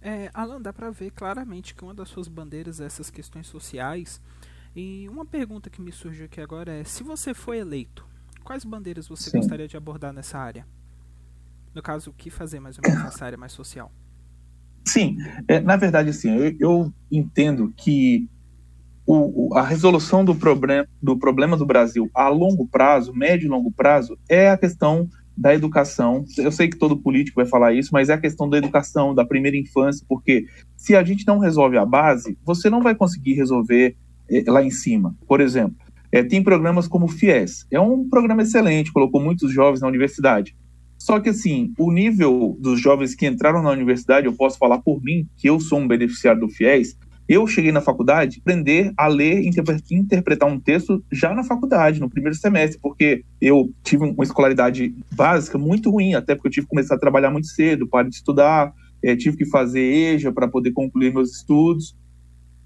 É, 0.00 0.30
Alan, 0.32 0.60
dá 0.60 0.72
para 0.72 0.90
ver 0.90 1.10
claramente 1.10 1.74
que 1.74 1.82
uma 1.82 1.94
das 1.94 2.08
suas 2.08 2.28
bandeiras 2.28 2.80
é 2.80 2.84
essas 2.84 3.10
questões 3.10 3.46
sociais. 3.46 4.20
E 4.74 5.08
uma 5.08 5.24
pergunta 5.24 5.68
que 5.68 5.80
me 5.80 5.90
surgiu 5.90 6.26
aqui 6.26 6.40
agora 6.40 6.72
é: 6.72 6.84
se 6.84 7.02
você 7.02 7.34
for 7.34 7.54
eleito, 7.54 8.06
quais 8.44 8.64
bandeiras 8.64 9.08
você 9.08 9.30
Sim. 9.30 9.38
gostaria 9.38 9.66
de 9.66 9.76
abordar 9.76 10.12
nessa 10.12 10.38
área? 10.38 10.66
No 11.74 11.82
caso, 11.82 12.10
o 12.10 12.12
que 12.12 12.30
fazer 12.30 12.60
mais 12.60 12.78
ou 12.78 12.84
menos 12.84 13.02
nessa 13.02 13.24
área 13.24 13.36
mais 13.36 13.52
social? 13.52 13.92
Sim, 14.86 15.18
é, 15.48 15.58
na 15.60 15.76
verdade, 15.76 16.10
assim, 16.10 16.30
eu, 16.30 16.56
eu 16.60 16.94
entendo 17.10 17.72
que 17.76 18.28
o, 19.06 19.54
a 19.54 19.62
resolução 19.62 20.24
do, 20.24 20.34
problem, 20.34 20.84
do 21.00 21.16
problema 21.16 21.56
do 21.56 21.64
Brasil 21.64 22.10
a 22.12 22.28
longo 22.28 22.66
prazo, 22.66 23.14
médio 23.14 23.46
e 23.46 23.48
longo 23.48 23.70
prazo, 23.70 24.18
é 24.28 24.50
a 24.50 24.56
questão 24.56 25.08
da 25.36 25.54
educação. 25.54 26.24
Eu 26.38 26.50
sei 26.50 26.68
que 26.68 26.78
todo 26.78 26.96
político 26.96 27.36
vai 27.36 27.46
falar 27.46 27.72
isso, 27.72 27.90
mas 27.92 28.08
é 28.08 28.14
a 28.14 28.20
questão 28.20 28.48
da 28.48 28.56
educação, 28.56 29.14
da 29.14 29.24
primeira 29.24 29.56
infância, 29.56 30.04
porque 30.08 30.46
se 30.76 30.96
a 30.96 31.04
gente 31.04 31.26
não 31.26 31.38
resolve 31.38 31.76
a 31.76 31.84
base, 31.84 32.36
você 32.44 32.70
não 32.70 32.80
vai 32.80 32.94
conseguir 32.94 33.34
resolver 33.34 33.96
é, 34.30 34.44
lá 34.46 34.62
em 34.62 34.70
cima. 34.70 35.14
Por 35.26 35.40
exemplo, 35.40 35.76
é, 36.10 36.22
tem 36.22 36.42
programas 36.42 36.88
como 36.88 37.04
o 37.04 37.08
FIES. 37.08 37.66
É 37.70 37.78
um 37.78 38.08
programa 38.08 38.42
excelente, 38.42 38.92
colocou 38.92 39.20
muitos 39.20 39.52
jovens 39.52 39.80
na 39.80 39.88
universidade. 39.88 40.56
Só 40.98 41.20
que, 41.20 41.28
assim, 41.28 41.72
o 41.78 41.92
nível 41.92 42.56
dos 42.58 42.80
jovens 42.80 43.14
que 43.14 43.26
entraram 43.26 43.62
na 43.62 43.70
universidade, 43.70 44.26
eu 44.26 44.32
posso 44.32 44.56
falar 44.56 44.78
por 44.78 45.02
mim, 45.02 45.28
que 45.36 45.48
eu 45.48 45.60
sou 45.60 45.78
um 45.78 45.86
beneficiário 45.86 46.40
do 46.40 46.48
FIES, 46.48 46.96
eu 47.28 47.46
cheguei 47.46 47.72
na 47.72 47.80
faculdade 47.80 48.38
aprender 48.40 48.92
a 48.96 49.08
ler 49.08 49.42
e 49.42 49.50
interpretar 49.90 50.48
um 50.48 50.60
texto 50.60 51.02
já 51.10 51.34
na 51.34 51.42
faculdade, 51.42 52.00
no 52.00 52.08
primeiro 52.08 52.36
semestre, 52.36 52.78
porque 52.80 53.24
eu 53.40 53.72
tive 53.82 54.04
uma 54.04 54.24
escolaridade 54.24 54.94
básica 55.12 55.58
muito 55.58 55.90
ruim, 55.90 56.14
até 56.14 56.34
porque 56.34 56.48
eu 56.48 56.52
tive 56.52 56.66
que 56.66 56.70
começar 56.70 56.94
a 56.94 56.98
trabalhar 56.98 57.30
muito 57.30 57.48
cedo, 57.48 57.88
parei 57.88 58.10
de 58.10 58.16
estudar, 58.16 58.72
é, 59.02 59.16
tive 59.16 59.36
que 59.36 59.46
fazer 59.46 59.80
EJA 59.80 60.32
para 60.32 60.48
poder 60.48 60.72
concluir 60.72 61.12
meus 61.12 61.32
estudos. 61.32 61.96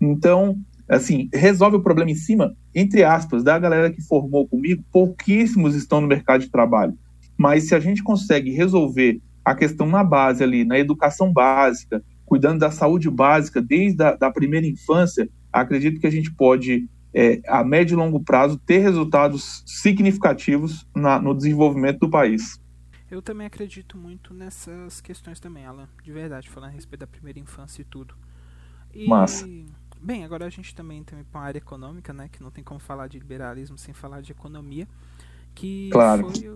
Então, 0.00 0.58
assim, 0.88 1.28
resolve 1.32 1.76
o 1.76 1.82
problema 1.82 2.10
em 2.10 2.14
cima, 2.14 2.54
entre 2.74 3.02
aspas, 3.02 3.42
da 3.42 3.58
galera 3.58 3.90
que 3.90 4.02
formou 4.02 4.46
comigo, 4.46 4.84
pouquíssimos 4.92 5.74
estão 5.74 6.00
no 6.00 6.06
mercado 6.06 6.42
de 6.42 6.50
trabalho. 6.50 6.94
Mas 7.36 7.64
se 7.64 7.74
a 7.74 7.80
gente 7.80 8.02
consegue 8.02 8.50
resolver 8.50 9.20
a 9.44 9.54
questão 9.54 9.86
na 9.86 10.04
base 10.04 10.44
ali, 10.44 10.64
na 10.64 10.78
educação 10.78 11.32
básica, 11.32 12.02
cuidando 12.30 12.60
da 12.60 12.70
saúde 12.70 13.10
básica 13.10 13.60
desde 13.60 14.00
a 14.04 14.14
da 14.14 14.30
primeira 14.30 14.64
infância, 14.64 15.28
acredito 15.52 16.00
que 16.00 16.06
a 16.06 16.10
gente 16.10 16.32
pode, 16.32 16.88
é, 17.12 17.42
a 17.48 17.64
médio 17.64 17.94
e 17.94 17.96
longo 17.96 18.22
prazo, 18.22 18.56
ter 18.56 18.78
resultados 18.78 19.64
significativos 19.66 20.86
na, 20.94 21.20
no 21.20 21.34
desenvolvimento 21.34 21.98
do 21.98 22.08
país. 22.08 22.62
Eu 23.10 23.20
também 23.20 23.48
acredito 23.48 23.98
muito 23.98 24.32
nessas 24.32 25.00
questões 25.00 25.40
também, 25.40 25.66
Alan, 25.66 25.88
de 26.04 26.12
verdade, 26.12 26.48
falando 26.48 26.70
a 26.70 26.72
respeito 26.72 27.00
da 27.00 27.06
primeira 27.08 27.40
infância 27.40 27.82
e 27.82 27.84
tudo. 27.84 28.14
E, 28.94 29.08
Massa. 29.08 29.48
Bem, 30.00 30.24
agora 30.24 30.46
a 30.46 30.50
gente 30.50 30.72
também 30.72 31.02
tem 31.02 31.24
para 31.24 31.40
a 31.40 31.44
área 31.44 31.58
econômica, 31.58 32.12
né, 32.12 32.28
que 32.30 32.40
não 32.40 32.52
tem 32.52 32.62
como 32.62 32.78
falar 32.78 33.08
de 33.08 33.18
liberalismo 33.18 33.76
sem 33.76 33.92
falar 33.92 34.20
de 34.20 34.30
economia, 34.30 34.86
que 35.52 35.90
claro. 35.90 36.30
foi 36.30 36.48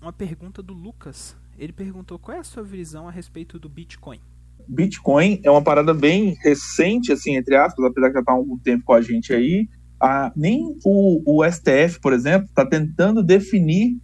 uma 0.00 0.12
pergunta 0.12 0.62
do 0.62 0.72
Lucas. 0.72 1.36
Ele 1.58 1.72
perguntou 1.74 2.18
qual 2.18 2.34
é 2.34 2.40
a 2.40 2.44
sua 2.44 2.62
visão 2.62 3.06
a 3.06 3.10
respeito 3.10 3.58
do 3.58 3.68
Bitcoin. 3.68 4.22
Bitcoin 4.68 5.40
é 5.42 5.50
uma 5.50 5.62
parada 5.62 5.94
bem 5.94 6.36
recente, 6.42 7.12
assim, 7.12 7.36
entre 7.36 7.56
aspas, 7.56 7.84
apesar 7.84 8.08
que 8.08 8.14
já 8.14 8.20
está 8.20 8.32
há 8.32 8.34
algum 8.34 8.58
tempo 8.58 8.84
com 8.84 8.92
a 8.92 9.00
gente 9.00 9.32
aí. 9.32 9.66
A, 10.00 10.30
nem 10.36 10.76
o, 10.84 11.40
o 11.40 11.44
STF, 11.50 11.98
por 12.00 12.12
exemplo, 12.12 12.46
está 12.48 12.64
tentando 12.64 13.22
definir 13.22 13.96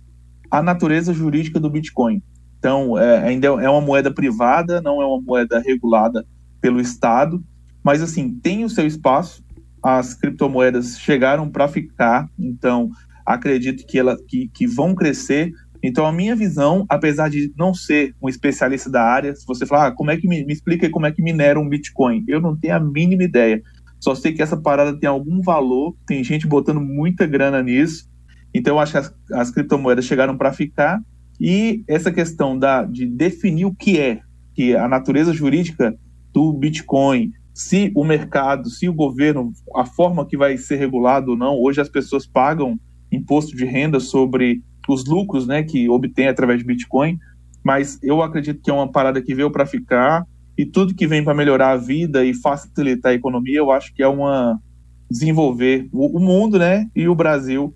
a 0.51 0.63
natureza 0.63 1.13
jurídica 1.13 1.61
do 1.61 1.71
Bitcoin. 1.71 2.23
Então, 2.59 2.99
é, 2.99 3.19
ainda 3.19 3.47
é 3.47 3.69
uma 3.69 3.81
moeda 3.81 4.11
privada, 4.11 4.81
não 4.81 5.03
é 5.03 5.07
uma 5.07 5.21
moeda 5.21 5.59
regulada 5.59 6.27
pelo 6.61 6.81
Estado, 6.81 7.45
mas, 7.83 8.03
assim, 8.03 8.39
tem 8.43 8.65
o 8.65 8.71
seu 8.71 8.87
espaço. 8.87 9.45
As 9.83 10.15
criptomoedas 10.15 10.99
chegaram 10.99 11.51
para 11.51 11.69
ficar, 11.69 12.27
então 12.39 12.91
acredito 13.27 13.87
que, 13.87 13.99
ela, 13.99 14.17
que, 14.29 14.49
que 14.49 14.67
vão 14.67 14.95
crescer 14.95 15.53
então, 15.87 16.07
a 16.07 16.13
minha 16.13 16.35
visão, 16.35 16.87
apesar 16.89 17.29
de 17.29 17.53
não 17.59 17.75
ser 17.75 18.15
um 18.23 18.27
especialista 18.27 18.89
da 18.89 19.03
área, 19.03 19.37
se 19.37 19.47
você 19.47 19.67
falar, 19.67 19.89
ah, 19.89 19.93
como 19.93 20.11
é 20.11 20.17
que 20.17 20.27
me, 20.27 20.43
me 20.43 20.53
explica 20.55 20.89
como 20.89 21.05
é 21.05 21.13
que 21.13 21.21
minera 21.21 21.61
um 21.61 21.69
Bitcoin, 21.69 22.25
eu 22.27 22.41
não 22.41 22.57
tenho 22.57 22.75
a 22.75 22.81
mínima 22.81 23.23
ideia. 23.23 23.63
Só 24.01 24.15
sei 24.15 24.33
que 24.33 24.41
essa 24.41 24.57
parada 24.57 24.99
tem 24.99 25.07
algum 25.07 25.43
valor, 25.43 25.95
tem 26.07 26.25
gente 26.25 26.47
botando 26.47 26.81
muita 26.81 27.27
grana 27.27 27.63
nisso. 27.63 28.09
Então, 28.55 28.77
eu 28.77 28.81
acho 28.81 28.93
que 28.93 28.99
as, 28.99 29.15
as 29.31 29.51
criptomoedas 29.51 30.07
chegaram 30.07 30.39
para 30.39 30.55
ficar. 30.55 31.03
E 31.39 31.85
essa 31.87 32.11
questão 32.11 32.59
da, 32.59 32.83
de 32.83 33.05
definir 33.05 33.67
o 33.67 33.75
que 33.75 34.01
é, 34.01 34.21
que 34.55 34.73
é 34.73 34.79
a 34.79 34.89
natureza 34.89 35.35
jurídica 35.35 35.95
do 36.33 36.51
Bitcoin, 36.55 37.31
se 37.53 37.93
o 37.95 38.05
mercado, 38.05 38.71
se 38.71 38.89
o 38.89 38.95
governo, 38.95 39.53
a 39.77 39.85
forma 39.85 40.27
que 40.27 40.37
vai 40.37 40.57
ser 40.57 40.77
regulado 40.77 41.33
ou 41.33 41.37
não, 41.37 41.61
hoje 41.61 41.79
as 41.79 41.91
pessoas 41.91 42.27
pagam 42.27 42.81
imposto 43.13 43.55
de 43.55 43.67
renda 43.67 44.01
sobre 44.01 44.63
os 44.93 45.05
lucros 45.05 45.47
né, 45.47 45.63
que 45.63 45.89
obtém 45.89 46.29
através 46.29 46.59
de 46.59 46.65
Bitcoin, 46.65 47.19
mas 47.63 47.99
eu 48.03 48.23
acredito 48.23 48.63
que 48.63 48.71
é 48.71 48.75
uma 48.75 48.91
parada 48.91 49.23
que 49.23 49.35
veio 49.35 49.51
para 49.51 49.67
ficar 49.67 50.27
e 50.57 50.65
tudo 50.65 50.95
que 50.95 51.07
vem 51.07 51.25
para 51.25 51.35
melhorar 51.35 51.71
a 51.71 51.77
vida 51.77 52.25
e 52.25 52.35
facilitar 52.35 53.13
a 53.13 53.15
economia, 53.15 53.59
eu 53.59 53.73
acho 53.73 53.93
que 53.95 54.03
é 54.03 54.09
uma 54.09 54.61
desenvolver 55.11 55.89
o, 55.93 56.19
mundo, 56.19 56.59
né, 56.59 56.91
e 56.95 57.07
o 57.07 57.15
Brasil, 57.15 57.75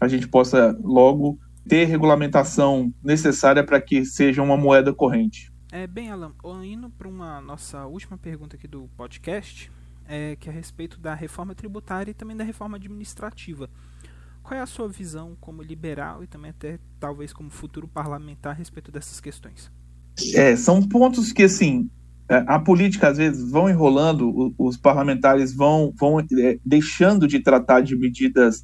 a 0.00 0.08
gente 0.08 0.26
possa 0.26 0.76
logo 0.82 1.38
ter 1.68 1.84
regulamentação 1.84 2.92
necessária 3.02 3.62
para 3.62 3.80
que 3.80 4.04
seja 4.04 4.42
uma 4.42 4.56
moeda 4.56 4.92
corrente. 4.92 5.52
É, 5.70 5.86
bem, 5.86 6.10
Alan, 6.10 6.32
indo 6.64 6.90
para 6.90 7.06
uma 7.06 7.40
nossa 7.40 7.86
última 7.86 8.18
pergunta 8.18 8.56
aqui 8.56 8.66
do 8.66 8.88
podcast, 8.96 9.70
é, 10.08 10.34
que 10.34 10.48
é 10.48 10.52
a 10.52 10.54
respeito 10.54 10.98
da 10.98 11.14
reforma 11.14 11.54
tributária 11.54 12.10
e 12.10 12.14
também 12.14 12.36
da 12.36 12.42
reforma 12.42 12.76
administrativa. 12.76 13.70
Qual 14.50 14.58
é 14.58 14.62
a 14.64 14.66
sua 14.66 14.88
visão 14.88 15.36
como 15.40 15.62
liberal 15.62 16.24
e 16.24 16.26
também 16.26 16.50
até 16.50 16.80
talvez 16.98 17.32
como 17.32 17.48
futuro 17.50 17.86
parlamentar 17.86 18.50
a 18.50 18.56
respeito 18.56 18.90
dessas 18.90 19.20
questões? 19.20 19.70
É, 20.34 20.56
são 20.56 20.82
pontos 20.82 21.30
que 21.30 21.44
assim 21.44 21.88
é, 22.28 22.42
a 22.48 22.58
política 22.58 23.06
às 23.06 23.16
vezes 23.16 23.48
vão 23.48 23.70
enrolando, 23.70 24.52
os 24.58 24.76
parlamentares 24.76 25.54
vão, 25.54 25.94
vão 25.96 26.18
é, 26.18 26.58
deixando 26.66 27.28
de 27.28 27.38
tratar 27.38 27.82
de 27.82 27.96
medidas 27.96 28.60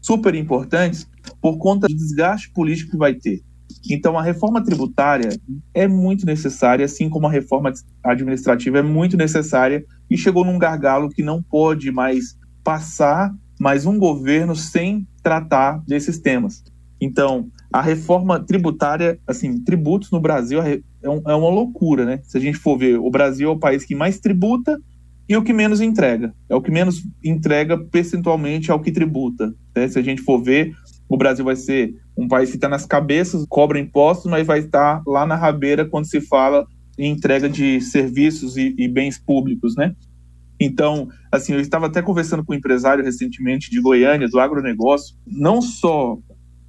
super 0.00 0.36
importantes 0.36 1.04
por 1.40 1.58
conta 1.58 1.88
do 1.88 1.96
desgaste 1.96 2.52
político 2.52 2.92
que 2.92 2.96
vai 2.96 3.14
ter. 3.14 3.42
Então, 3.90 4.16
a 4.16 4.22
reforma 4.22 4.62
tributária 4.62 5.30
é 5.74 5.88
muito 5.88 6.24
necessária, 6.24 6.84
assim 6.84 7.10
como 7.10 7.26
a 7.26 7.32
reforma 7.32 7.72
administrativa 8.04 8.78
é 8.78 8.82
muito 8.82 9.16
necessária, 9.16 9.84
e 10.08 10.16
chegou 10.16 10.44
num 10.44 10.60
gargalo 10.60 11.10
que 11.10 11.24
não 11.24 11.42
pode 11.42 11.90
mais 11.90 12.38
passar 12.62 13.34
mais 13.58 13.86
um 13.86 13.98
governo 13.98 14.54
sem 14.54 15.06
tratar 15.22 15.82
desses 15.86 16.18
temas. 16.18 16.62
Então, 17.00 17.48
a 17.72 17.82
reforma 17.82 18.40
tributária, 18.40 19.18
assim, 19.26 19.62
tributos 19.62 20.10
no 20.10 20.20
Brasil 20.20 20.62
é, 20.62 20.80
é, 21.02 21.10
um, 21.10 21.22
é, 21.26 21.34
uma 21.34 21.50
loucura, 21.50 22.04
né? 22.04 22.20
Se 22.22 22.38
a 22.38 22.40
gente 22.40 22.56
for 22.56 22.78
ver, 22.78 22.98
o 22.98 23.10
Brasil 23.10 23.48
é 23.48 23.52
o 23.52 23.58
país 23.58 23.84
que 23.84 23.94
mais 23.94 24.18
tributa 24.20 24.78
e 25.28 25.36
o 25.36 25.42
que 25.42 25.52
menos 25.52 25.80
entrega. 25.80 26.32
É 26.48 26.54
o 26.54 26.62
que 26.62 26.70
menos 26.70 27.02
entrega 27.22 27.78
percentualmente 27.78 28.70
ao 28.70 28.80
que 28.80 28.92
tributa. 28.92 29.54
Né? 29.74 29.88
Se 29.88 29.98
a 29.98 30.02
gente 30.02 30.22
for 30.22 30.42
ver, 30.42 30.72
o 31.08 31.16
Brasil 31.16 31.44
vai 31.44 31.56
ser 31.56 31.94
um 32.16 32.28
país 32.28 32.50
que 32.50 32.56
está 32.56 32.68
nas 32.68 32.86
cabeças, 32.86 33.44
cobra 33.48 33.78
impostos, 33.78 34.30
mas 34.30 34.46
vai 34.46 34.60
estar 34.60 35.02
lá 35.06 35.26
na 35.26 35.34
rabeira 35.34 35.84
quando 35.84 36.06
se 36.06 36.20
fala 36.20 36.66
em 36.98 37.10
entrega 37.10 37.48
de 37.48 37.80
serviços 37.80 38.56
e, 38.56 38.74
e 38.78 38.86
bens 38.86 39.18
públicos, 39.18 39.74
né? 39.76 39.94
Então, 40.64 41.08
assim, 41.30 41.52
eu 41.52 41.60
estava 41.60 41.86
até 41.86 42.00
conversando 42.00 42.44
com 42.44 42.52
um 42.52 42.56
empresário 42.56 43.04
recentemente 43.04 43.70
de 43.70 43.80
Goiânia, 43.80 44.28
do 44.28 44.40
agronegócio, 44.40 45.16
não 45.26 45.60
só 45.60 46.18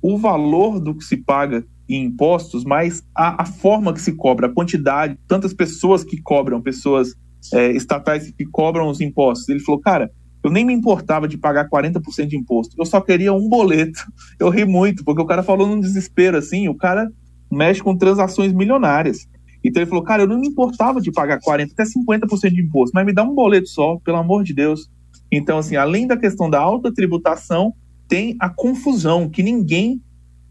o 0.01 0.17
valor 0.17 0.79
do 0.79 0.95
que 0.95 1.03
se 1.03 1.17
paga 1.17 1.65
em 1.87 2.05
impostos, 2.05 2.63
mas 2.63 3.03
a, 3.15 3.43
a 3.43 3.45
forma 3.45 3.93
que 3.93 4.01
se 4.01 4.13
cobra, 4.13 4.47
a 4.47 4.53
quantidade, 4.53 5.17
tantas 5.27 5.53
pessoas 5.53 6.03
que 6.03 6.21
cobram, 6.21 6.61
pessoas 6.61 7.15
é, 7.53 7.71
estatais 7.71 8.31
que 8.31 8.45
cobram 8.45 8.89
os 8.89 9.01
impostos. 9.01 9.47
Ele 9.49 9.59
falou, 9.59 9.79
cara, 9.79 10.11
eu 10.43 10.51
nem 10.51 10.65
me 10.65 10.73
importava 10.73 11.27
de 11.27 11.37
pagar 11.37 11.69
40% 11.69 12.27
de 12.27 12.37
imposto, 12.37 12.75
eu 12.77 12.85
só 12.85 13.01
queria 13.01 13.33
um 13.33 13.49
boleto. 13.49 13.99
Eu 14.39 14.49
ri 14.49 14.65
muito, 14.65 15.03
porque 15.03 15.21
o 15.21 15.25
cara 15.25 15.41
falou 15.41 15.67
num 15.67 15.79
desespero 15.79 16.37
assim, 16.37 16.67
o 16.67 16.75
cara 16.75 17.09
mexe 17.51 17.81
com 17.81 17.97
transações 17.97 18.53
milionárias. 18.53 19.27
Então 19.67 19.81
ele 19.81 19.89
falou, 19.89 20.03
cara, 20.03 20.23
eu 20.23 20.27
não 20.27 20.39
me 20.39 20.47
importava 20.47 21.01
de 21.01 21.11
pagar 21.11 21.39
40%, 21.39 21.71
até 21.71 21.83
50% 21.83 22.53
de 22.53 22.61
imposto, 22.61 22.91
mas 22.93 23.03
me 23.03 23.11
dá 23.11 23.23
um 23.23 23.33
boleto 23.33 23.67
só, 23.67 23.97
pelo 23.97 24.17
amor 24.17 24.43
de 24.43 24.53
Deus. 24.53 24.89
Então, 25.31 25.57
assim, 25.57 25.75
além 25.75 26.05
da 26.05 26.15
questão 26.15 26.49
da 26.49 26.59
alta 26.59 26.93
tributação, 26.93 27.73
tem 28.07 28.35
a 28.39 28.47
confusão 28.47 29.27
que 29.27 29.41
ninguém 29.41 29.99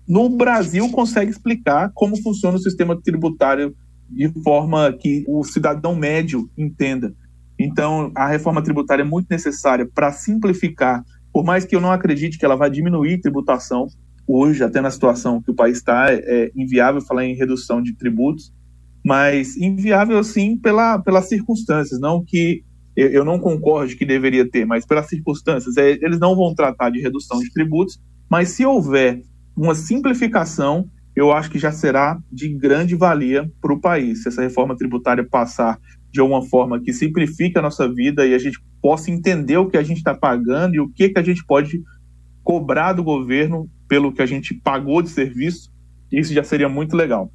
no 0.07 0.29
Brasil 0.29 0.91
consegue 0.91 1.31
explicar 1.31 1.93
como 1.95 2.21
funciona 2.21 2.57
o 2.57 2.61
sistema 2.61 3.01
tributário 3.01 3.75
de 4.11 4.29
forma 4.43 4.93
que 4.93 5.25
o 5.29 5.45
cidadão 5.45 5.95
médio 5.95 6.51
entenda. 6.59 7.15
Então, 7.57 8.11
a 8.17 8.27
reforma 8.27 8.63
tributária 8.63 9.03
é 9.03 9.07
muito 9.07 9.29
necessária 9.31 9.89
para 9.95 10.13
simplificar, 10.13 11.05
por 11.33 11.45
mais 11.45 11.65
que 11.65 11.75
eu 11.75 11.81
não 11.81 11.93
acredite 11.93 12.37
que 12.37 12.45
ela 12.45 12.57
vai 12.57 12.69
diminuir 12.69 13.21
tributação, 13.21 13.87
hoje, 14.27 14.63
até 14.63 14.81
na 14.81 14.91
situação 14.91 15.41
que 15.41 15.51
o 15.51 15.55
país 15.55 15.79
está, 15.79 16.13
é, 16.13 16.17
é 16.17 16.53
inviável 16.55 17.01
falar 17.01 17.25
em 17.25 17.35
redução 17.35 17.81
de 17.81 17.95
tributos, 17.95 18.53
mas 19.05 19.57
inviável, 19.57 20.23
sim, 20.25 20.57
pela, 20.57 20.99
pelas 20.99 21.29
circunstâncias, 21.29 22.01
não 22.01 22.25
que 22.25 22.65
eu 22.97 23.25
não 23.25 23.41
concordo 23.41 23.97
que 23.97 24.05
deveria 24.05 24.49
ter, 24.49 24.65
mas 24.65 24.87
pelas 24.87 25.09
circunstâncias, 25.09 25.77
é, 25.77 25.99
eles 26.01 26.21
não 26.21 26.37
vão 26.37 26.55
tratar 26.55 26.91
de 26.91 27.01
redução 27.01 27.41
de 27.41 27.53
tributos, 27.53 28.01
mas 28.31 28.51
se 28.51 28.65
houver 28.65 29.21
uma 29.57 29.75
simplificação, 29.75 30.89
eu 31.15 31.33
acho 31.33 31.51
que 31.51 31.59
já 31.59 31.73
será 31.73 32.19
de 32.31 32.49
grande 32.49 32.95
valia 32.95 33.51
para 33.61 33.73
o 33.73 33.81
país. 33.81 34.23
Se 34.23 34.29
essa 34.29 34.43
reforma 34.43 34.77
tributária 34.77 35.27
passar 35.29 35.79
de 36.13 36.21
uma 36.21 36.43
forma 36.43 36.81
que 36.81 36.93
simplifique 36.93 37.59
a 37.59 37.63
nossa 37.63 37.93
vida 37.93 38.25
e 38.25 38.35
a 38.35 38.39
gente 38.39 38.59
possa 38.81 39.11
entender 39.11 39.57
o 39.57 39.69
que 39.69 39.77
a 39.77 39.83
gente 39.83 39.99
está 39.99 40.15
pagando 40.15 40.77
e 40.77 40.81
o 40.81 40.89
que, 40.89 41.09
que 41.09 41.19
a 41.19 41.23
gente 41.23 41.45
pode 41.45 41.83
cobrar 42.45 42.93
do 42.93 43.03
governo 43.03 43.69
pelo 43.89 44.13
que 44.13 44.23
a 44.23 44.27
gente 44.27 44.55
pagou 44.55 45.03
de 45.03 45.09
serviço, 45.09 45.73
isso 46.13 46.33
já 46.33 46.45
seria 46.45 46.69
muito 46.69 46.97
legal. 46.97 47.33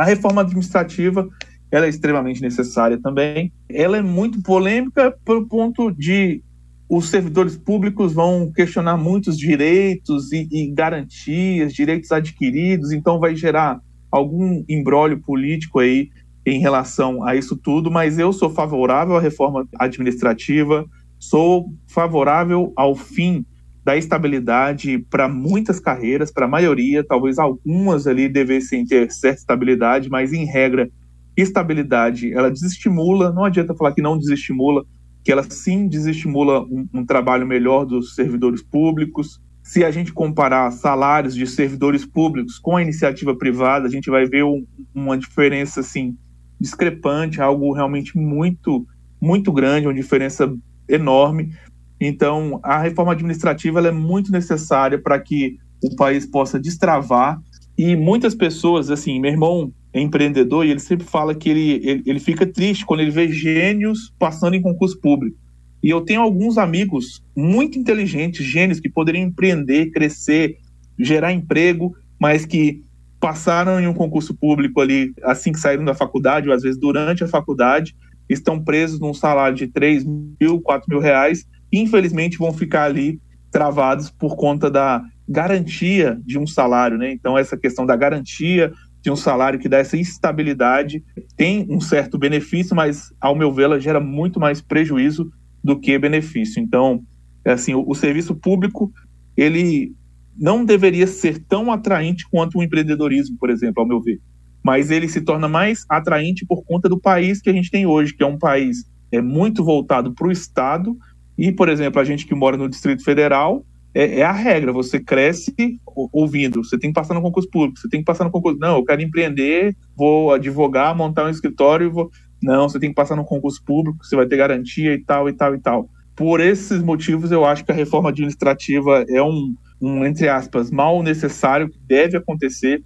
A 0.00 0.04
reforma 0.04 0.40
administrativa 0.40 1.28
ela 1.70 1.84
é 1.84 1.90
extremamente 1.90 2.40
necessária 2.40 2.98
também. 2.98 3.52
Ela 3.68 3.98
é 3.98 4.02
muito 4.02 4.42
polêmica 4.42 5.14
pelo 5.26 5.46
ponto 5.46 5.90
de 5.90 6.42
os 6.88 7.10
servidores 7.10 7.54
públicos 7.54 8.14
vão 8.14 8.50
questionar 8.50 8.96
muitos 8.96 9.36
direitos 9.36 10.32
e, 10.32 10.48
e 10.50 10.70
garantias, 10.72 11.74
direitos 11.74 12.10
adquiridos, 12.12 12.92
então 12.92 13.20
vai 13.20 13.36
gerar 13.36 13.78
algum 14.10 14.64
embrólio 14.66 15.20
político 15.20 15.80
aí 15.80 16.08
em 16.46 16.58
relação 16.58 17.22
a 17.22 17.36
isso 17.36 17.54
tudo, 17.54 17.90
mas 17.90 18.18
eu 18.18 18.32
sou 18.32 18.48
favorável 18.48 19.16
à 19.18 19.20
reforma 19.20 19.68
administrativa, 19.78 20.86
sou 21.18 21.74
favorável 21.86 22.72
ao 22.74 22.96
fim 22.96 23.44
da 23.84 23.96
estabilidade 23.96 24.98
para 25.10 25.28
muitas 25.28 25.80
carreiras, 25.80 26.30
para 26.30 26.44
a 26.44 26.48
maioria, 26.48 27.04
talvez 27.04 27.38
algumas 27.38 28.06
ali 28.06 28.28
devessem 28.28 28.84
ter 28.84 29.10
certa 29.10 29.40
estabilidade, 29.40 30.10
mas 30.10 30.32
em 30.32 30.44
regra, 30.44 30.90
estabilidade 31.36 32.32
ela 32.32 32.50
desestimula, 32.50 33.32
não 33.32 33.44
adianta 33.44 33.74
falar 33.74 33.92
que 33.92 34.02
não 34.02 34.18
desestimula, 34.18 34.84
que 35.24 35.32
ela 35.32 35.42
sim 35.42 35.88
desestimula 35.88 36.62
um, 36.62 36.86
um 36.92 37.06
trabalho 37.06 37.46
melhor 37.46 37.84
dos 37.84 38.14
servidores 38.14 38.62
públicos. 38.62 39.40
Se 39.62 39.84
a 39.84 39.90
gente 39.90 40.12
comparar 40.12 40.70
salários 40.72 41.34
de 41.34 41.46
servidores 41.46 42.04
públicos 42.04 42.58
com 42.58 42.76
a 42.76 42.82
iniciativa 42.82 43.34
privada, 43.34 43.86
a 43.86 43.90
gente 43.90 44.10
vai 44.10 44.26
ver 44.26 44.44
um, 44.44 44.66
uma 44.94 45.16
diferença 45.16 45.80
assim 45.80 46.16
discrepante, 46.60 47.40
algo 47.40 47.72
realmente 47.72 48.16
muito 48.16 48.86
muito 49.20 49.52
grande, 49.52 49.86
uma 49.86 49.94
diferença 49.94 50.50
enorme. 50.88 51.54
Então, 52.00 52.58
a 52.62 52.80
reforma 52.80 53.12
administrativa 53.12 53.86
é 53.86 53.92
muito 53.92 54.32
necessária 54.32 54.98
para 54.98 55.20
que 55.20 55.58
o 55.82 55.94
país 55.96 56.24
possa 56.24 56.58
destravar 56.58 57.38
e 57.76 57.96
muitas 57.96 58.34
pessoas, 58.34 58.90
assim, 58.90 59.20
meu 59.20 59.30
irmão 59.30 59.72
é 59.92 60.00
empreendedor 60.00 60.64
e 60.64 60.70
ele 60.70 60.80
sempre 60.80 61.06
fala 61.06 61.34
que 61.34 61.48
ele, 61.48 61.80
ele, 61.82 62.02
ele 62.06 62.20
fica 62.20 62.46
triste 62.46 62.86
quando 62.86 63.00
ele 63.00 63.10
vê 63.10 63.28
gênios 63.32 64.12
passando 64.18 64.54
em 64.54 64.62
concurso 64.62 65.00
público. 65.00 65.36
E 65.82 65.88
eu 65.88 66.02
tenho 66.02 66.20
alguns 66.20 66.58
amigos 66.58 67.24
muito 67.34 67.78
inteligentes, 67.78 68.44
gênios, 68.44 68.80
que 68.80 68.88
poderiam 68.88 69.26
empreender, 69.26 69.90
crescer, 69.90 70.58
gerar 70.98 71.32
emprego, 71.32 71.96
mas 72.20 72.44
que 72.44 72.82
passaram 73.18 73.80
em 73.80 73.86
um 73.86 73.94
concurso 73.94 74.34
público 74.34 74.80
ali 74.80 75.12
assim 75.22 75.52
que 75.52 75.58
saíram 75.58 75.84
da 75.84 75.94
faculdade, 75.94 76.48
ou 76.48 76.54
às 76.54 76.62
vezes 76.62 76.78
durante 76.78 77.24
a 77.24 77.28
faculdade, 77.28 77.94
estão 78.28 78.62
presos 78.62 79.00
num 79.00 79.14
salário 79.14 79.56
de 79.56 79.66
3 79.66 80.04
mil, 80.04 80.60
4 80.60 80.86
mil 80.88 81.00
reais, 81.00 81.46
infelizmente 81.72 82.38
vão 82.38 82.52
ficar 82.52 82.84
ali 82.84 83.20
travados 83.50 84.10
por 84.10 84.36
conta 84.36 84.70
da 84.70 85.02
garantia 85.28 86.20
de 86.24 86.38
um 86.38 86.46
salário, 86.46 86.98
né? 86.98 87.12
Então, 87.12 87.36
essa 87.36 87.56
questão 87.56 87.86
da 87.86 87.96
garantia 87.96 88.72
de 89.02 89.10
um 89.10 89.16
salário 89.16 89.58
que 89.58 89.68
dá 89.68 89.78
essa 89.78 89.96
estabilidade, 89.96 91.02
tem 91.36 91.66
um 91.70 91.80
certo 91.80 92.18
benefício, 92.18 92.76
mas, 92.76 93.12
ao 93.20 93.34
meu 93.34 93.52
ver, 93.52 93.64
ela 93.64 93.80
gera 93.80 94.00
muito 94.00 94.38
mais 94.38 94.60
prejuízo 94.60 95.30
do 95.62 95.78
que 95.78 95.98
benefício. 95.98 96.60
Então, 96.60 97.02
é 97.44 97.52
assim, 97.52 97.74
o, 97.74 97.84
o 97.88 97.94
serviço 97.94 98.34
público, 98.34 98.92
ele 99.36 99.94
não 100.36 100.64
deveria 100.64 101.06
ser 101.06 101.38
tão 101.46 101.72
atraente 101.72 102.26
quanto 102.30 102.58
o 102.58 102.62
empreendedorismo, 102.62 103.36
por 103.38 103.50
exemplo, 103.50 103.82
ao 103.82 103.88
meu 103.88 104.00
ver. 104.00 104.20
Mas 104.62 104.90
ele 104.90 105.08
se 105.08 105.22
torna 105.22 105.48
mais 105.48 105.84
atraente 105.88 106.44
por 106.44 106.62
conta 106.64 106.88
do 106.88 107.00
país 107.00 107.40
que 107.40 107.48
a 107.48 107.52
gente 107.52 107.70
tem 107.70 107.86
hoje, 107.86 108.14
que 108.14 108.22
é 108.22 108.26
um 108.26 108.38
país 108.38 108.84
é 109.12 109.20
muito 109.20 109.64
voltado 109.64 110.14
para 110.14 110.28
o 110.28 110.32
Estado. 110.32 110.96
E, 111.40 111.50
por 111.50 111.70
exemplo, 111.70 111.98
a 111.98 112.04
gente 112.04 112.26
que 112.26 112.34
mora 112.34 112.58
no 112.58 112.68
Distrito 112.68 113.02
Federal, 113.02 113.64
é, 113.94 114.18
é, 114.18 114.22
a 114.22 114.30
regra. 114.30 114.74
Você 114.74 115.00
cresce 115.00 115.80
ouvindo. 116.12 116.62
Você 116.62 116.78
tem 116.78 116.90
que 116.90 117.00
passar 117.00 117.14
no 117.14 117.22
concurso 117.22 117.48
público. 117.48 117.78
Você 117.78 117.88
tem 117.88 118.00
que 118.00 118.04
passar 118.04 118.24
no 118.24 118.30
concurso. 118.30 118.58
Não, 118.58 118.76
eu 118.76 118.84
quero 118.84 119.00
empreender, 119.00 119.74
vou 119.96 120.34
advogar, 120.34 120.94
montar 120.94 121.24
um 121.24 121.30
escritório 121.30 121.90
vou. 121.90 122.10
Não, 122.42 122.68
você 122.68 122.78
tem 122.78 122.90
que 122.90 122.94
passar 122.94 123.16
no 123.16 123.24
concurso 123.24 123.64
público. 123.64 124.04
Você 124.04 124.14
vai 124.14 124.26
ter 124.26 124.36
garantia 124.36 124.92
e 124.92 125.02
tal 125.02 125.30
e 125.30 125.32
tal 125.32 125.54
e 125.54 125.58
tal. 125.58 125.88
Por 126.14 126.40
esses 126.40 126.82
motivos, 126.82 127.32
eu 127.32 127.46
acho 127.46 127.64
que 127.64 127.72
a 127.72 127.74
reforma 127.74 128.10
administrativa 128.10 129.06
é 129.08 129.22
um, 129.22 129.54
um 129.80 130.04
entre 130.04 130.28
aspas, 130.28 130.70
mal 130.70 131.02
necessário 131.02 131.70
que 131.70 131.78
deve 131.88 132.18
acontecer. 132.18 132.84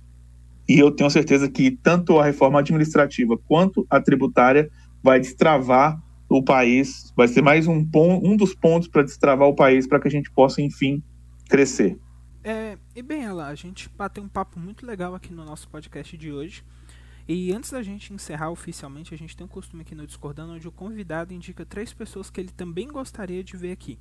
E 0.68 0.78
eu 0.78 0.92
tenho 0.92 1.10
certeza 1.10 1.50
que 1.50 1.72
tanto 1.72 2.20
a 2.20 2.24
reforma 2.24 2.60
administrativa 2.60 3.36
quanto 3.48 3.84
a 3.90 4.00
tributária 4.00 4.70
vai 5.02 5.18
destravar 5.18 6.00
o 6.38 6.42
país, 6.42 7.12
vai 7.16 7.28
ser 7.28 7.42
mais 7.42 7.66
um, 7.66 7.86
um 7.94 8.36
dos 8.36 8.54
pontos 8.54 8.88
para 8.88 9.02
destravar 9.02 9.48
o 9.48 9.54
país 9.54 9.86
para 9.86 10.00
que 10.00 10.08
a 10.08 10.10
gente 10.10 10.30
possa, 10.30 10.60
enfim, 10.60 11.02
crescer. 11.48 11.98
É, 12.42 12.76
e 12.94 13.02
bem, 13.02 13.24
ela, 13.24 13.48
a 13.48 13.54
gente 13.54 13.88
bateu 13.88 14.22
um 14.22 14.28
papo 14.28 14.60
muito 14.60 14.86
legal 14.86 15.14
aqui 15.14 15.32
no 15.32 15.44
nosso 15.44 15.68
podcast 15.68 16.16
de 16.16 16.30
hoje. 16.30 16.62
E 17.26 17.52
antes 17.52 17.70
da 17.70 17.82
gente 17.82 18.12
encerrar 18.12 18.50
oficialmente, 18.50 19.14
a 19.14 19.16
gente 19.16 19.34
tem 19.34 19.46
um 19.46 19.48
costume 19.48 19.80
aqui 19.80 19.94
no 19.94 20.06
Discordando 20.06 20.52
onde 20.52 20.68
o 20.68 20.72
convidado 20.72 21.32
indica 21.32 21.64
três 21.64 21.92
pessoas 21.94 22.28
que 22.28 22.38
ele 22.38 22.50
também 22.50 22.86
gostaria 22.86 23.42
de 23.42 23.56
ver 23.56 23.72
aqui. 23.72 23.98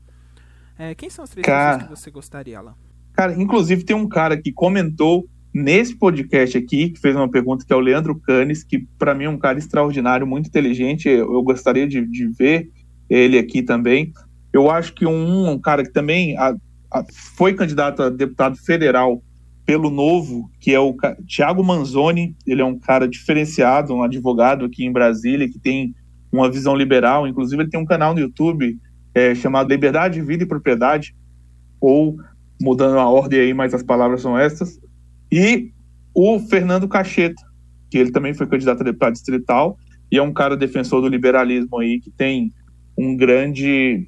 É, 0.78 0.94
quem 0.94 1.10
são 1.10 1.24
as 1.24 1.30
três 1.30 1.46
cara, 1.46 1.78
pessoas 1.78 2.00
que 2.00 2.04
você 2.04 2.12
gostaria, 2.12 2.60
Alan? 2.60 2.76
Cara, 3.14 3.34
inclusive 3.42 3.86
tem 3.86 3.96
um 3.96 4.10
cara 4.10 4.36
que 4.36 4.52
comentou 4.52 5.26
nesse 5.54 5.96
podcast 5.96 6.58
aqui, 6.58 6.90
que 6.90 7.00
fez 7.00 7.16
uma 7.16 7.30
pergunta, 7.30 7.66
que 7.66 7.72
é 7.72 7.76
o 7.76 7.80
Leandro 7.80 8.20
Canes, 8.20 8.64
que 8.64 8.88
para 8.98 9.14
mim 9.14 9.26
é 9.26 9.30
um 9.30 9.38
cara 9.38 9.60
extraordinário, 9.60 10.26
muito 10.26 10.48
inteligente. 10.48 11.08
Eu, 11.08 11.32
eu 11.32 11.44
gostaria 11.44 11.88
de, 11.88 12.06
de, 12.08 12.28
ver 12.28 12.70
ele 13.10 13.38
aqui 13.38 13.62
também. 13.62 14.12
Eu 14.52 14.72
acho 14.72 14.94
que 14.94 15.06
um, 15.06 15.52
um 15.52 15.60
cara 15.60 15.84
que 15.84 15.92
também 15.92 16.36
a, 16.38 16.56
a, 16.92 17.06
foi 17.36 17.54
candidato 17.54 18.02
a 18.02 18.10
deputado 18.10 18.58
federal 18.58 19.22
pelo 19.66 19.90
Novo, 19.90 20.50
que 20.60 20.74
é 20.74 20.80
o 20.80 20.96
Tiago 21.28 21.64
Manzoni. 21.64 22.36
Ele 22.48 22.62
é 22.62 22.66
um 22.66 22.80
cara 22.80 23.08
diferenciado, 23.08 23.94
um 23.94 24.04
advogado 24.04 24.66
aqui 24.66 24.84
em 24.84 24.92
Brasília, 24.92 25.50
que 25.50 25.60
tem 25.60 25.94
uma 26.32 26.50
visão 26.50 26.76
liberal. 26.76 27.28
Inclusive, 27.28 27.62
ele 27.62 27.70
tem 27.70 27.80
um 27.80 27.86
canal 27.86 28.14
no 28.14 28.20
YouTube 28.20 28.76
é, 29.14 29.36
chamado 29.36 29.70
Liberdade, 29.70 30.22
Vida 30.22 30.44
e 30.44 30.48
Propriedade, 30.48 31.16
ou 31.80 32.18
mudando 32.60 32.98
a 32.98 33.08
ordem 33.08 33.40
aí, 33.40 33.54
mas 33.54 33.74
as 33.74 33.84
palavras 33.84 34.22
são 34.22 34.38
essas 34.38 34.80
e 35.34 35.74
o 36.14 36.40
Fernando 36.40 36.88
Cacheta, 36.88 37.42
que 37.90 37.98
ele 37.98 38.12
também 38.12 38.36
foi 38.36 38.46
candidato 38.46 38.82
a 38.82 38.84
deputado 38.84 39.14
distrital 39.14 39.80
e 40.12 40.18
é 40.20 40.22
um 40.22 40.32
cara 40.32 40.56
defensor 40.56 41.02
do 41.02 41.08
liberalismo 41.08 41.80
aí 41.80 42.00
que 42.00 42.12
tem 42.12 42.54
um 42.96 43.18
grande 43.18 44.08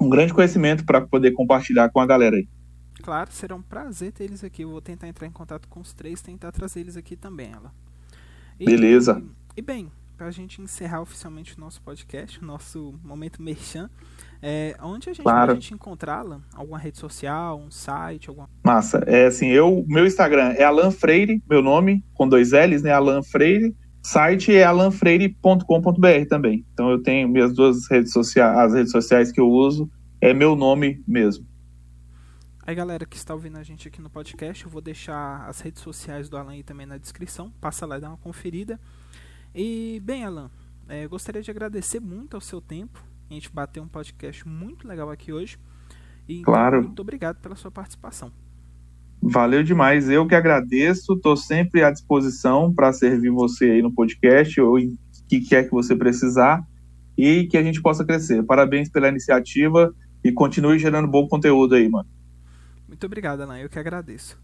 um 0.00 0.08
grande 0.08 0.32
conhecimento 0.32 0.82
para 0.86 1.02
poder 1.02 1.32
compartilhar 1.32 1.90
com 1.90 2.00
a 2.00 2.06
galera 2.06 2.36
aí. 2.36 2.48
claro, 3.02 3.30
será 3.32 3.54
um 3.54 3.60
prazer 3.60 4.12
ter 4.12 4.24
eles 4.24 4.42
aqui. 4.42 4.62
Eu 4.62 4.70
vou 4.70 4.80
tentar 4.80 5.08
entrar 5.08 5.26
em 5.26 5.30
contato 5.30 5.68
com 5.68 5.80
os 5.80 5.92
três, 5.92 6.22
tentar 6.22 6.52
trazer 6.52 6.80
eles 6.80 6.96
aqui 6.96 7.16
também, 7.16 7.50
ela. 7.52 7.70
E, 8.58 8.64
Beleza. 8.64 9.22
E, 9.54 9.60
e 9.60 9.62
bem, 9.62 9.90
para 10.16 10.28
a 10.28 10.30
gente 10.30 10.62
encerrar 10.62 11.02
oficialmente 11.02 11.56
o 11.56 11.60
nosso 11.60 11.80
podcast, 11.82 12.40
o 12.40 12.44
nosso 12.44 12.98
momento 13.04 13.42
merchan, 13.42 13.90
é, 14.42 14.74
onde 14.80 15.10
a 15.10 15.12
gente 15.12 15.22
claro. 15.22 15.54
pode 15.54 15.74
encontrá-la? 15.74 16.40
Alguma 16.54 16.78
rede 16.78 16.98
social, 16.98 17.58
um 17.58 17.70
site? 17.70 18.28
Alguma... 18.28 18.48
Massa. 18.64 18.98
É 19.06 19.26
assim, 19.26 19.48
eu, 19.48 19.84
meu 19.86 20.06
Instagram 20.06 20.54
é 20.56 20.64
Alan 20.64 20.90
Freire, 20.90 21.42
meu 21.48 21.62
nome, 21.62 22.02
com 22.14 22.28
dois 22.28 22.52
L's, 22.52 22.82
né? 22.82 22.92
Alan 22.92 23.22
Freire. 23.22 23.76
Site 24.02 24.54
é 24.54 24.62
alanfreire.com.br 24.62 26.28
também. 26.28 26.64
Então 26.72 26.90
eu 26.90 27.02
tenho 27.02 27.28
minhas 27.28 27.52
duas 27.52 27.90
redes 27.90 28.12
sociais, 28.12 28.56
as 28.56 28.72
redes 28.72 28.92
sociais 28.92 29.32
que 29.32 29.40
eu 29.40 29.48
uso, 29.48 29.90
é 30.20 30.32
meu 30.32 30.54
nome 30.54 31.02
mesmo. 31.06 31.44
Aí 32.64 32.74
galera 32.74 33.04
que 33.04 33.16
está 33.16 33.34
ouvindo 33.34 33.58
a 33.58 33.62
gente 33.62 33.86
aqui 33.86 34.00
no 34.00 34.10
podcast, 34.10 34.64
eu 34.64 34.70
vou 34.70 34.80
deixar 34.80 35.46
as 35.48 35.60
redes 35.60 35.82
sociais 35.82 36.28
do 36.28 36.36
Alan 36.36 36.52
aí 36.52 36.62
também 36.62 36.86
na 36.86 36.98
descrição. 36.98 37.50
Passa 37.60 37.84
lá 37.84 37.98
e 37.98 38.00
dá 38.00 38.08
uma 38.08 38.16
conferida. 38.16 38.80
E 39.58 40.02
bem, 40.04 40.22
Alan, 40.22 40.50
é, 40.86 41.08
gostaria 41.08 41.40
de 41.40 41.50
agradecer 41.50 41.98
muito 41.98 42.34
ao 42.34 42.42
seu 42.42 42.60
tempo. 42.60 43.02
A 43.30 43.32
gente 43.32 43.50
bateu 43.50 43.82
um 43.82 43.88
podcast 43.88 44.46
muito 44.46 44.86
legal 44.86 45.08
aqui 45.10 45.32
hoje. 45.32 45.58
E, 46.28 46.40
então, 46.40 46.52
claro. 46.52 46.82
Muito 46.82 47.00
obrigado 47.00 47.40
pela 47.40 47.56
sua 47.56 47.70
participação. 47.70 48.30
Valeu 49.22 49.62
demais. 49.62 50.10
Eu 50.10 50.26
que 50.26 50.34
agradeço. 50.34 51.14
Estou 51.14 51.38
sempre 51.38 51.82
à 51.82 51.90
disposição 51.90 52.70
para 52.70 52.92
servir 52.92 53.30
você 53.30 53.70
aí 53.70 53.82
no 53.82 53.90
podcast 53.90 54.60
ou 54.60 54.78
em 54.78 54.98
que 55.26 55.40
quer 55.40 55.64
que 55.64 55.70
você 55.70 55.96
precisar 55.96 56.62
e 57.16 57.46
que 57.46 57.56
a 57.56 57.62
gente 57.62 57.80
possa 57.80 58.04
crescer. 58.04 58.44
Parabéns 58.44 58.90
pela 58.90 59.08
iniciativa 59.08 59.90
e 60.22 60.30
continue 60.30 60.78
gerando 60.78 61.08
bom 61.08 61.26
conteúdo 61.26 61.76
aí, 61.76 61.88
mano. 61.88 62.08
Muito 62.86 63.06
obrigado, 63.06 63.40
Ana. 63.40 63.58
Eu 63.58 63.70
que 63.70 63.78
agradeço. 63.78 64.38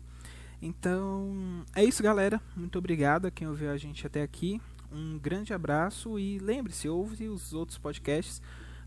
Então, 0.62 1.64
é 1.77 1.85
isso, 1.85 2.03
galera. 2.03 2.40
Muito 2.57 2.79
obrigado 2.79 3.27
a 3.27 3.31
quem 3.31 3.46
ouviu 3.46 3.70
a 3.70 3.77
gente 3.77 4.07
até 4.07 4.22
aqui. 4.22 4.59
Um 4.92 5.18
grande 5.18 5.55
abraço 5.55 6.18
e 6.18 6.38
lembre-se, 6.38 6.88
ouve 6.88 7.28
os 7.28 7.52
outros 7.52 7.78
podcasts 7.78 8.42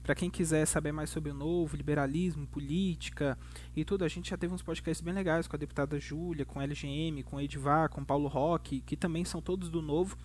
para 0.06 0.14
quem 0.14 0.30
quiser 0.30 0.68
saber 0.68 0.92
mais 0.92 1.10
sobre 1.10 1.32
o 1.32 1.34
novo, 1.34 1.76
liberalismo, 1.76 2.46
política 2.46 3.36
e 3.76 3.84
tudo, 3.84 4.06
a 4.06 4.08
gente 4.08 4.30
já 4.30 4.38
teve 4.38 4.54
uns 4.54 4.62
podcasts 4.62 5.04
bem 5.04 5.12
legais 5.12 5.48
com 5.48 5.56
a 5.56 5.60
deputada 5.60 6.00
Júlia, 6.00 6.46
com 6.46 6.60
a 6.60 6.64
LGM, 6.64 7.24
com 7.24 7.38
o 7.38 7.42
Edvar, 7.42 7.90
com 7.90 8.02
o 8.02 8.06
Paulo 8.06 8.28
Roque, 8.28 8.82
que 8.82 8.96
também 8.96 9.26
são 9.26 9.42
todos 9.42 9.68
do 9.68 9.82
novo. 9.82 10.16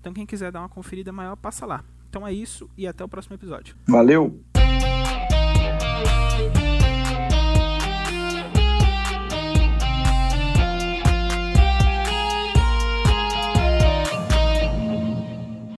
Então 0.00 0.12
quem 0.12 0.26
quiser 0.26 0.50
dar 0.50 0.60
uma 0.60 0.68
conferida 0.68 1.12
maior, 1.12 1.36
passa 1.36 1.64
lá. 1.64 1.84
Então 2.10 2.26
é 2.26 2.32
isso 2.32 2.68
e 2.76 2.84
até 2.84 3.04
o 3.04 3.08
próximo 3.08 3.36
episódio. 3.36 3.76
Valeu! 3.86 4.42